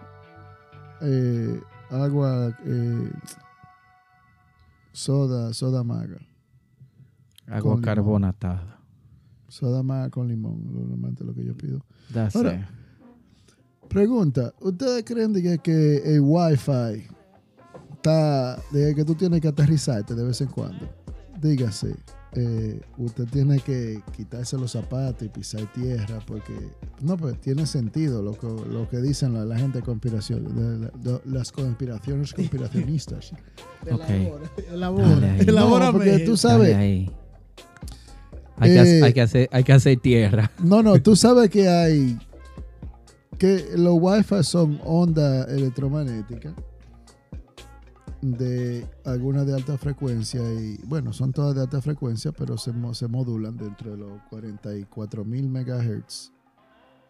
eh, 1.01 1.59
agua 1.91 2.57
eh, 2.65 3.11
soda 4.97 5.53
soda 5.53 5.85
maga 5.85 6.19
Agua 7.47 7.79
carbonatada. 7.83 8.79
soda 9.49 9.83
maga 9.83 10.09
con 10.11 10.27
limón 10.27 10.73
normalmente 10.73 11.23
lo 11.23 11.35
que 11.35 11.45
yo 11.45 11.55
pido. 11.55 11.85
That's 12.13 12.35
Ahora- 12.35 12.55
it. 12.55 13.89
pregunta 13.89 14.53
ustedes 14.61 15.05
creen 15.05 15.33
de 15.35 15.43
que, 15.43 15.59
que 15.59 15.97
el 16.15 16.21
wifi 16.23 17.07
está 17.93 18.57
de 18.73 18.95
que 18.95 19.05
tú 19.05 19.15
tienes 19.15 19.41
que 19.41 19.49
aterrizarte 19.49 20.15
de 20.15 20.25
vez 20.25 20.41
en 20.41 20.49
cuando 20.49 20.89
dígase 21.41 21.95
eh, 22.39 22.81
usted 22.99 23.25
tiene 23.27 23.61
que 23.61 24.03
quitarse 24.15 24.59
los 24.59 24.73
zapatos 24.73 25.23
y 25.23 25.29
pisar 25.31 25.63
tierra 25.73 26.19
porque 26.27 26.53
no 27.01 27.17
pues 27.17 27.41
tiene 27.41 27.65
sentido 27.67 28.23
lo 28.23 28.33
que, 28.39 28.47
lo 28.47 28.89
que 28.91 28.99
dicen 28.99 29.33
la, 29.33 29.45
la 29.47 29.59
gente 29.59 29.79
de 29.79 29.85
conspiración 29.85 30.45
de- 30.55 30.87
de- 30.87 31.13
de- 31.13 31.21
las 31.25 31.51
conspiraciones 31.51 32.33
conspiracionistas 32.35 33.33
Ok. 33.91 34.01
Elabora, 34.71 35.37
elabora. 35.39 35.87
No, 35.87 35.93
porque 35.93 36.19
tú 36.21 36.37
sabes. 36.37 36.75
Hay, 36.77 37.11
que, 38.61 38.75
Eh, 38.75 38.79
hacer- 38.81 39.05
hay, 39.05 39.13
que 39.13 39.21
hacer, 39.21 39.49
hay 39.53 39.65
que 39.65 39.73
hacer 39.73 39.99
tierra. 40.01 40.51
No, 40.63 40.83
no, 40.83 41.01
tú 41.01 41.15
sabes 41.25 41.49
que 41.51 41.69
hay 41.69 42.19
que 43.39 43.65
los 43.77 43.97
wifi 44.01 44.43
son 44.43 44.81
ondas 44.85 45.49
electromagnéticas 45.51 46.55
de 48.33 48.87
algunas 49.05 49.47
de 49.47 49.55
alta 49.55 49.77
frecuencia 49.79 50.41
y 50.53 50.79
bueno, 50.85 51.13
son 51.13 51.33
todas 51.33 51.55
de 51.55 51.63
alta 51.63 51.81
frecuencia, 51.81 52.33
pero 52.33 52.57
se, 52.57 52.73
se 52.93 53.09
modulan 53.09 53.57
dentro 53.57 53.91
de 53.91 53.97
los 53.99 54.23
44 54.31 55.25
mil 55.25 55.49
megahertz 55.49 56.33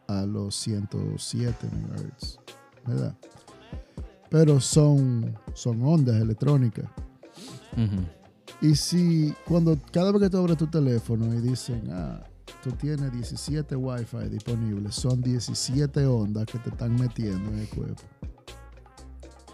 a 0.08 0.24
los 0.24 0.54
107 0.56 1.68
megahertz, 1.72 2.38
¿verdad? 2.86 3.16
Pero 4.30 4.60
son, 4.60 5.36
son 5.54 5.82
ondas 5.82 6.16
electrónicas. 6.16 6.88
Y 8.60 8.74
si 8.74 9.34
cuando 9.46 9.78
cada 9.92 10.12
vez 10.12 10.22
que 10.22 10.30
tú 10.30 10.38
abres 10.38 10.56
tu 10.56 10.66
teléfono 10.66 11.32
y 11.34 11.40
dicen, 11.40 11.90
ah, 11.90 12.24
tú 12.62 12.70
tienes 12.72 13.12
17 13.12 13.76
wifi 13.76 14.28
disponibles, 14.30 14.94
son 14.94 15.20
17 15.20 16.06
ondas 16.06 16.46
que 16.46 16.58
te 16.58 16.70
están 16.70 16.98
metiendo 16.98 17.50
en 17.50 17.58
el 17.58 17.68
cuerpo. 17.68 18.02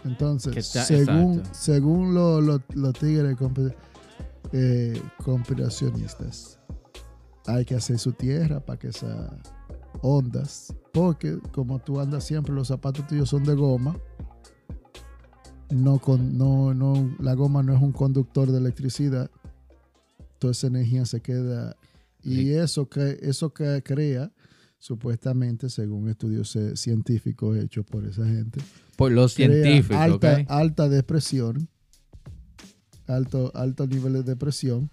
Entonces, 0.05 0.65
según, 0.67 1.33
exacto. 1.35 1.49
según 1.53 2.13
lo- 2.13 2.41
lo- 2.41 2.61
los 2.73 2.93
tigres 2.93 3.37
eh, 4.51 5.01
conspiracionistas, 5.23 6.59
hay 7.47 7.65
que 7.65 7.75
hacer 7.75 7.97
su 7.99 8.11
tierra 8.13 8.59
para 8.59 8.77
que 8.79 8.87
esas 8.89 9.31
ondas 10.01 10.73
Porque 10.91 11.39
como 11.53 11.79
tú 11.79 11.99
andas 11.99 12.23
siempre, 12.25 12.53
los 12.53 12.67
zapatos 12.67 13.07
tuyos 13.07 13.29
son 13.29 13.43
de 13.43 13.55
goma. 13.55 13.95
No 15.71 15.97
con, 15.99 16.37
no, 16.37 16.73
no, 16.73 17.15
la 17.19 17.33
goma 17.33 17.63
no 17.63 17.73
es 17.75 17.81
un 17.81 17.91
conductor 17.93 18.51
de 18.51 18.59
electricidad. 18.59 19.31
Toda 20.37 20.51
esa 20.51 20.67
energía 20.67 21.05
se 21.05 21.21
queda. 21.21 21.75
Y 22.21 22.35
Sí. 22.35 22.53
eso 22.53 22.87
que, 22.87 23.17
eso 23.21 23.53
que 23.53 23.81
crea, 23.83 24.31
supuestamente, 24.83 25.69
según 25.69 26.09
estudios 26.09 26.57
científicos 26.75 27.57
hechos 27.57 27.85
por 27.85 28.05
esa 28.05 28.27
gente, 28.27 28.59
Por 28.97 29.13
los 29.13 29.33
científicos, 29.33 29.95
alta, 29.95 30.33
¿ok? 30.33 30.45
alta 30.49 30.89
depresión, 30.89 31.69
alto, 33.07 33.49
alto 33.55 33.87
nivel 33.87 34.11
de 34.11 34.23
depresión. 34.23 34.89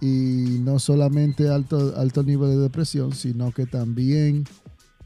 Y 0.00 0.60
no 0.60 0.78
solamente 0.78 1.48
alto, 1.48 1.94
alto 1.96 2.22
nivel 2.22 2.50
de 2.50 2.58
depresión, 2.58 3.12
sino 3.12 3.50
que 3.50 3.66
también 3.66 4.44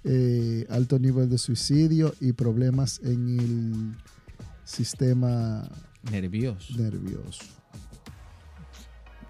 eh, 0.04 0.66
alto 0.68 0.98
nivel 0.98 1.30
de 1.30 1.38
suicidio 1.38 2.14
y 2.20 2.32
problemas 2.32 3.00
en 3.02 3.40
el 3.40 3.96
sistema 4.64 5.66
Nervioso. 6.12 6.76
nervioso. 6.76 7.42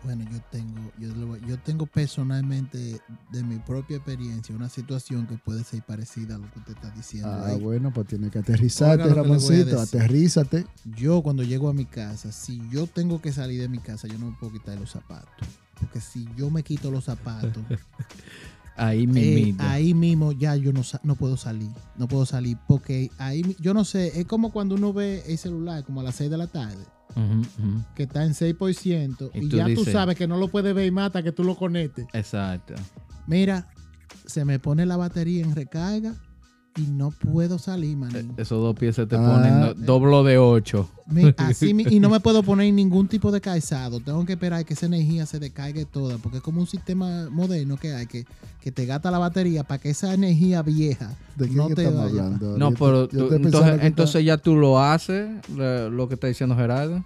Bueno, 0.04 0.24
yo 0.30 0.38
tengo, 0.50 0.92
yo, 0.98 1.36
yo 1.46 1.58
tengo 1.60 1.86
personalmente 1.86 3.00
de 3.32 3.42
mi 3.42 3.58
propia 3.58 3.96
experiencia 3.96 4.54
una 4.54 4.68
situación 4.68 5.26
que 5.26 5.38
puede 5.38 5.64
ser 5.64 5.82
parecida 5.82 6.34
a 6.34 6.38
lo 6.38 6.50
que 6.50 6.58
usted 6.58 6.74
está 6.74 6.90
diciendo. 6.90 7.30
Ah, 7.30 7.46
ahí. 7.46 7.60
bueno, 7.60 7.90
pues 7.92 8.06
tiene 8.08 8.30
que 8.30 8.38
aterrizarte, 8.38 9.02
Oiga 9.04 9.14
Ramoncito, 9.14 9.80
aterrízate. 9.80 10.66
Yo 10.96 11.22
cuando 11.22 11.42
llego 11.42 11.70
a 11.70 11.72
mi 11.72 11.86
casa, 11.86 12.32
si 12.32 12.60
yo 12.70 12.86
tengo 12.86 13.22
que 13.22 13.32
salir 13.32 13.60
de 13.62 13.68
mi 13.68 13.78
casa, 13.78 14.06
yo 14.06 14.18
no 14.18 14.30
me 14.30 14.36
puedo 14.36 14.52
quitar 14.52 14.78
los 14.78 14.90
zapatos. 14.90 15.48
Porque 15.80 16.00
si 16.00 16.28
yo 16.36 16.50
me 16.50 16.62
quito 16.62 16.90
los 16.90 17.04
zapatos, 17.04 17.62
Ahí 18.76 19.08
eh, 19.14 19.54
ahí 19.58 19.94
mismo 19.94 20.32
ya 20.32 20.56
yo 20.56 20.72
no, 20.72 20.82
no 21.04 21.14
puedo 21.14 21.36
salir. 21.36 21.70
No 21.96 22.08
puedo 22.08 22.26
salir. 22.26 22.58
Porque 22.66 23.10
ahí, 23.18 23.56
yo 23.60 23.72
no 23.72 23.84
sé, 23.84 24.18
es 24.18 24.26
como 24.26 24.50
cuando 24.52 24.74
uno 24.74 24.92
ve 24.92 25.22
el 25.28 25.38
celular 25.38 25.84
como 25.84 26.00
a 26.00 26.04
las 26.04 26.16
6 26.16 26.30
de 26.30 26.36
la 26.36 26.48
tarde, 26.48 26.84
Que 27.94 28.04
está 28.04 28.24
en 28.24 28.32
6%, 28.32 29.30
Y 29.34 29.46
y, 29.46 29.48
tú 29.48 29.56
ya 29.56 29.66
tú 29.74 29.84
sabes 29.84 30.16
que 30.16 30.26
no 30.26 30.36
lo 30.36 30.48
puedes 30.48 30.74
ver 30.74 30.86
y 30.86 30.90
mata 30.90 31.22
que 31.22 31.32
tú 31.32 31.44
lo 31.44 31.54
conectes. 31.54 32.06
Exacto. 32.12 32.74
Mira, 33.26 33.68
se 34.26 34.44
me 34.44 34.58
pone 34.58 34.84
la 34.86 34.96
batería 34.96 35.44
en 35.44 35.54
recarga 35.54 36.14
y 36.76 36.82
no 36.90 37.10
puedo 37.10 37.58
salir, 37.58 37.92
Eh, 37.92 37.96
manín. 37.96 38.32
Esos 38.36 38.60
dos 38.60 38.74
pies 38.76 38.96
se 38.96 39.06
te 39.06 39.16
Ah. 39.16 39.20
ponen 39.20 39.60
do- 39.60 39.74
doblo 39.74 40.24
de 40.24 40.38
ocho. 40.38 40.88
Así 41.36 41.70
y 41.88 42.00
no 42.00 42.08
me 42.10 42.18
puedo 42.20 42.42
poner 42.42 42.72
ningún 42.72 43.06
tipo 43.08 43.30
de 43.30 43.40
calzado. 43.40 44.00
Tengo 44.00 44.24
que 44.24 44.32
esperar 44.32 44.64
que 44.64 44.74
esa 44.74 44.86
energía 44.86 45.24
se 45.26 45.38
descargue 45.38 45.84
toda, 45.84 46.18
porque 46.18 46.38
es 46.38 46.42
como 46.42 46.60
un 46.60 46.66
sistema 46.66 47.28
moderno 47.30 47.76
que 47.76 47.94
hay 47.94 48.06
que, 48.06 48.26
que 48.60 48.72
te 48.72 48.86
gasta 48.86 49.10
la 49.10 49.18
batería 49.18 49.62
para 49.64 49.80
que 49.80 49.90
esa 49.90 50.12
energía 50.14 50.62
vieja 50.62 51.14
¿De 51.36 51.48
qué 51.48 51.54
no 51.54 51.68
te 51.68 51.84
vaya. 51.86 52.02
hablando? 52.04 52.58
No, 52.58 52.72
pero 52.72 53.06
tú- 53.08 53.32
entonces, 53.34 53.78
entonces 53.82 54.24
ya 54.24 54.36
tú 54.38 54.56
lo 54.56 54.80
haces, 54.80 55.30
lo 55.56 56.08
que 56.08 56.14
está 56.14 56.26
diciendo 56.26 56.56
Gerardo. 56.56 57.04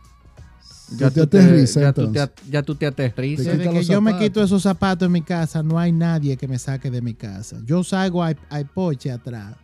Ya 0.97 1.11
te 1.11 1.21
tú 1.21 1.27
te- 1.27 1.39
aterriza, 1.39 1.81
ya, 1.81 1.93
tú 1.93 2.13
te, 2.13 2.21
ya 2.51 2.63
tú 2.63 2.75
te 2.75 2.87
aterrizas. 2.87 3.47
Desde 3.47 3.71
que 3.71 3.85
yo 3.85 4.01
me 4.01 4.17
quito 4.19 4.43
esos 4.43 4.63
zapatos 4.63 5.07
en 5.07 5.13
mi 5.13 5.23
casa, 5.23 5.63
no 5.63 5.79
hay 5.79 5.93
nadie 5.93 6.37
que 6.37 6.49
me 6.49 6.59
saque 6.59 6.91
de 6.91 7.03
mi 7.03 7.15
casa. 7.15 7.59
Yo 7.65 7.85
salgo 7.85 8.23
al, 8.23 8.37
al 8.49 8.67
porche 8.67 9.11
atrás 9.11 9.55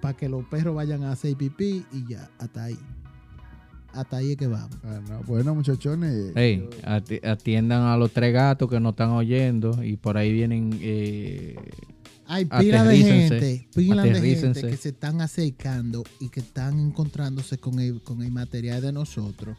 para 0.00 0.16
que 0.16 0.28
los 0.28 0.44
perros 0.46 0.74
vayan 0.74 1.02
a 1.04 1.12
hacer 1.12 1.36
pipí 1.36 1.84
y 1.92 2.06
ya, 2.08 2.30
hasta 2.38 2.64
ahí. 2.64 2.78
Hasta 3.92 4.18
ahí 4.18 4.32
es 4.32 4.36
que 4.36 4.46
vamos. 4.46 4.76
Ah, 4.84 5.00
no, 5.08 5.22
Bueno, 5.26 5.54
muchachones. 5.54 6.32
Atiendan 7.22 7.82
a 7.82 7.96
los 7.96 8.12
tres 8.12 8.32
gatos 8.32 8.68
que 8.68 8.78
no 8.78 8.90
están 8.90 9.10
oyendo 9.10 9.82
y 9.82 9.96
por 9.96 10.18
ahí 10.18 10.32
vienen 10.32 10.78
eh, 10.82 11.56
Hay 12.26 12.44
pila 12.44 12.84
de 12.84 12.96
gente, 12.98 13.68
pila 13.74 14.02
de 14.02 14.36
gente 14.36 14.60
que 14.68 14.76
se 14.76 14.90
están 14.90 15.20
acercando 15.22 16.04
y 16.20 16.28
que 16.28 16.40
están 16.40 16.78
encontrándose 16.78 17.56
con 17.58 17.78
el, 17.80 18.02
con 18.02 18.22
el 18.22 18.30
material 18.32 18.82
de 18.82 18.92
nosotros. 18.92 19.56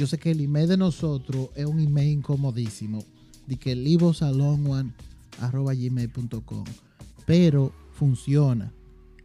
Yo 0.00 0.06
sé 0.06 0.16
que 0.16 0.30
el 0.30 0.40
email 0.40 0.66
de 0.66 0.78
nosotros 0.78 1.50
es 1.54 1.66
un 1.66 1.78
email 1.78 2.08
incomodísimo, 2.08 3.04
de 3.46 3.58
que 3.58 3.76
livosalonone.gmail.com, 3.76 6.64
pero 7.26 7.70
funciona. 7.92 8.72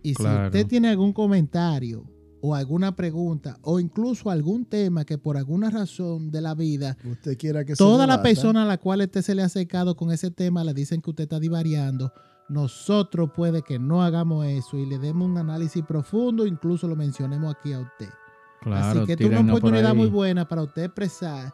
Y 0.04 0.16
Claro. 0.16 0.42
si 0.42 0.46
usted 0.48 0.68
tiene 0.68 0.90
algún 0.90 1.14
comentario 1.14 2.04
o 2.42 2.56
alguna 2.56 2.94
pregunta 2.94 3.58
o 3.62 3.80
incluso 3.80 4.30
algún 4.30 4.66
tema 4.66 5.06
que 5.06 5.18
por 5.18 5.38
alguna 5.38 5.70
razón 5.70 6.30
de 6.30 6.42
la 6.42 6.56
vida 6.56 6.98
Usted 7.10 7.38
quiera 7.38 7.64
que 7.64 7.74
se 7.74 7.78
Toda 7.78 8.06
la 8.06 8.22
persona 8.22 8.64
a 8.64 8.66
la 8.66 8.78
cual 8.78 9.00
usted 9.00 9.22
se 9.22 9.34
le 9.34 9.44
ha 9.44 9.46
acercado 9.46 9.96
con 9.96 10.12
ese 10.12 10.30
tema 10.30 10.66
le 10.66 10.74
dicen 10.74 11.02
que 11.02 11.12
usted 11.12 11.24
está 11.24 11.40
divariando. 11.40 12.12
Nosotros 12.50 13.32
puede 13.34 13.62
que 13.62 13.80
no 13.80 14.04
hagamos 14.04 14.46
eso 14.46 14.78
y 14.78 14.86
le 14.86 15.00
demos 15.00 15.30
un 15.30 15.38
análisis 15.38 15.86
profundo, 15.86 16.46
incluso 16.46 16.86
lo 16.90 16.98
mencionemos 16.98 17.56
aquí 17.56 17.72
a 17.72 17.80
usted. 17.80 18.10
Claro, 18.65 19.04
Así 19.04 19.15
que 19.15 19.23
es 19.23 19.30
una 19.30 19.54
oportunidad 19.54 19.95
muy 19.95 20.08
buena 20.08 20.47
para 20.47 20.63
usted 20.63 20.84
expresar 20.84 21.54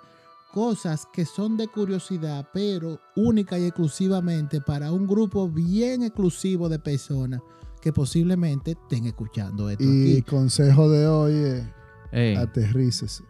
cosas 0.52 1.08
que 1.14 1.26
son 1.26 1.56
de 1.58 1.68
curiosidad, 1.68 2.50
pero 2.54 3.00
única 3.16 3.58
y 3.58 3.66
exclusivamente 3.66 4.60
para 4.60 4.92
un 4.92 5.08
grupo 5.08 5.48
bien 5.50 6.04
exclusivo 6.04 6.68
de 6.68 6.80
personas 6.80 7.42
que 7.82 7.94
posiblemente 7.94 8.72
estén 8.72 9.06
escuchando 9.06 9.70
esto 9.70 9.84
Y 9.84 10.14
aquí. 10.14 10.22
consejo 10.24 10.90
de 10.90 11.08
hoy 11.08 11.34
es 11.34 11.64
Ey, 12.12 12.36
aterrícese. 12.36 13.24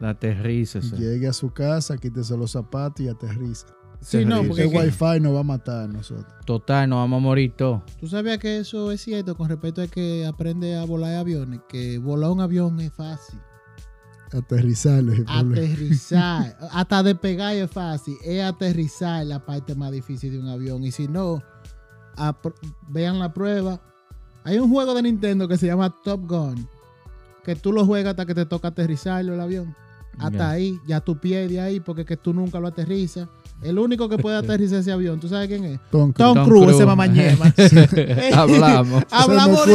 aterrícese. 0.00 0.96
Llegue 0.96 1.28
a 1.28 1.32
su 1.32 1.50
casa, 1.50 1.96
quítese 1.96 2.36
los 2.36 2.50
zapatos 2.52 3.04
y 3.04 3.08
aterriza. 3.08 3.66
Sí, 4.00 4.24
no, 4.24 4.38
Ese 4.38 4.48
porque 4.48 4.70
que- 4.70 4.78
wifi 4.78 5.20
nos 5.20 5.34
va 5.34 5.40
a 5.40 5.44
matar 5.44 5.84
a 5.84 5.86
nosotros. 5.88 6.26
Total, 6.46 6.88
nos 6.88 6.98
vamos 7.00 7.18
a 7.18 7.20
morir 7.20 7.52
todos. 7.56 7.82
tú 8.00 8.06
sabías 8.06 8.38
que 8.38 8.58
eso 8.58 8.90
es 8.92 9.00
cierto 9.02 9.36
con 9.36 9.48
respecto 9.48 9.82
a 9.82 9.86
que 9.88 10.24
aprende 10.26 10.76
a 10.76 10.84
volar 10.84 11.14
aviones, 11.16 11.60
que 11.68 11.98
volar 11.98 12.30
un 12.30 12.40
avión 12.40 12.80
es 12.80 12.92
fácil. 12.92 13.38
Aterrizarlo 14.32 15.12
es 15.12 15.18
el 15.20 15.26
aterrizar, 15.28 16.56
hasta 16.72 17.02
despegar 17.02 17.54
es 17.56 17.70
fácil, 17.70 18.16
es 18.24 18.42
aterrizar 18.42 19.26
la 19.26 19.44
parte 19.44 19.74
más 19.74 19.90
difícil 19.90 20.30
de 20.32 20.38
un 20.38 20.48
avión. 20.48 20.84
Y 20.84 20.92
si 20.92 21.08
no, 21.08 21.42
vean 22.88 23.18
la 23.18 23.32
prueba. 23.34 23.80
Hay 24.44 24.58
un 24.58 24.70
juego 24.70 24.94
de 24.94 25.02
Nintendo 25.02 25.46
que 25.48 25.58
se 25.58 25.66
llama 25.66 25.94
Top 26.04 26.26
Gun, 26.28 26.66
que 27.44 27.56
tú 27.56 27.72
lo 27.72 27.84
juegas 27.84 28.12
hasta 28.12 28.24
que 28.24 28.34
te 28.34 28.46
toca 28.46 28.68
aterrizarlo 28.68 29.34
el 29.34 29.40
avión. 29.40 29.74
Hasta 30.18 30.50
ahí, 30.50 30.78
ya 30.86 31.00
tú 31.00 31.18
pierdes 31.18 31.58
ahí 31.58 31.80
porque 31.80 32.02
es 32.02 32.06
que 32.06 32.16
tú 32.16 32.32
nunca 32.32 32.60
lo 32.60 32.68
aterrizas. 32.68 33.28
El 33.62 33.78
único 33.78 34.08
que 34.08 34.16
puede 34.16 34.36
aterrizar 34.36 34.78
ese 34.78 34.90
avión, 34.90 35.20
¿tú 35.20 35.28
sabes 35.28 35.48
quién 35.48 35.64
es? 35.64 35.80
Tom. 35.90 36.12
Tom, 36.12 36.34
Tom 36.34 36.48
Cruise, 36.48 36.74
ese 36.74 36.86
mamañema. 36.86 37.52
Hablamos. 38.34 39.04
Hablamos. 39.10 39.68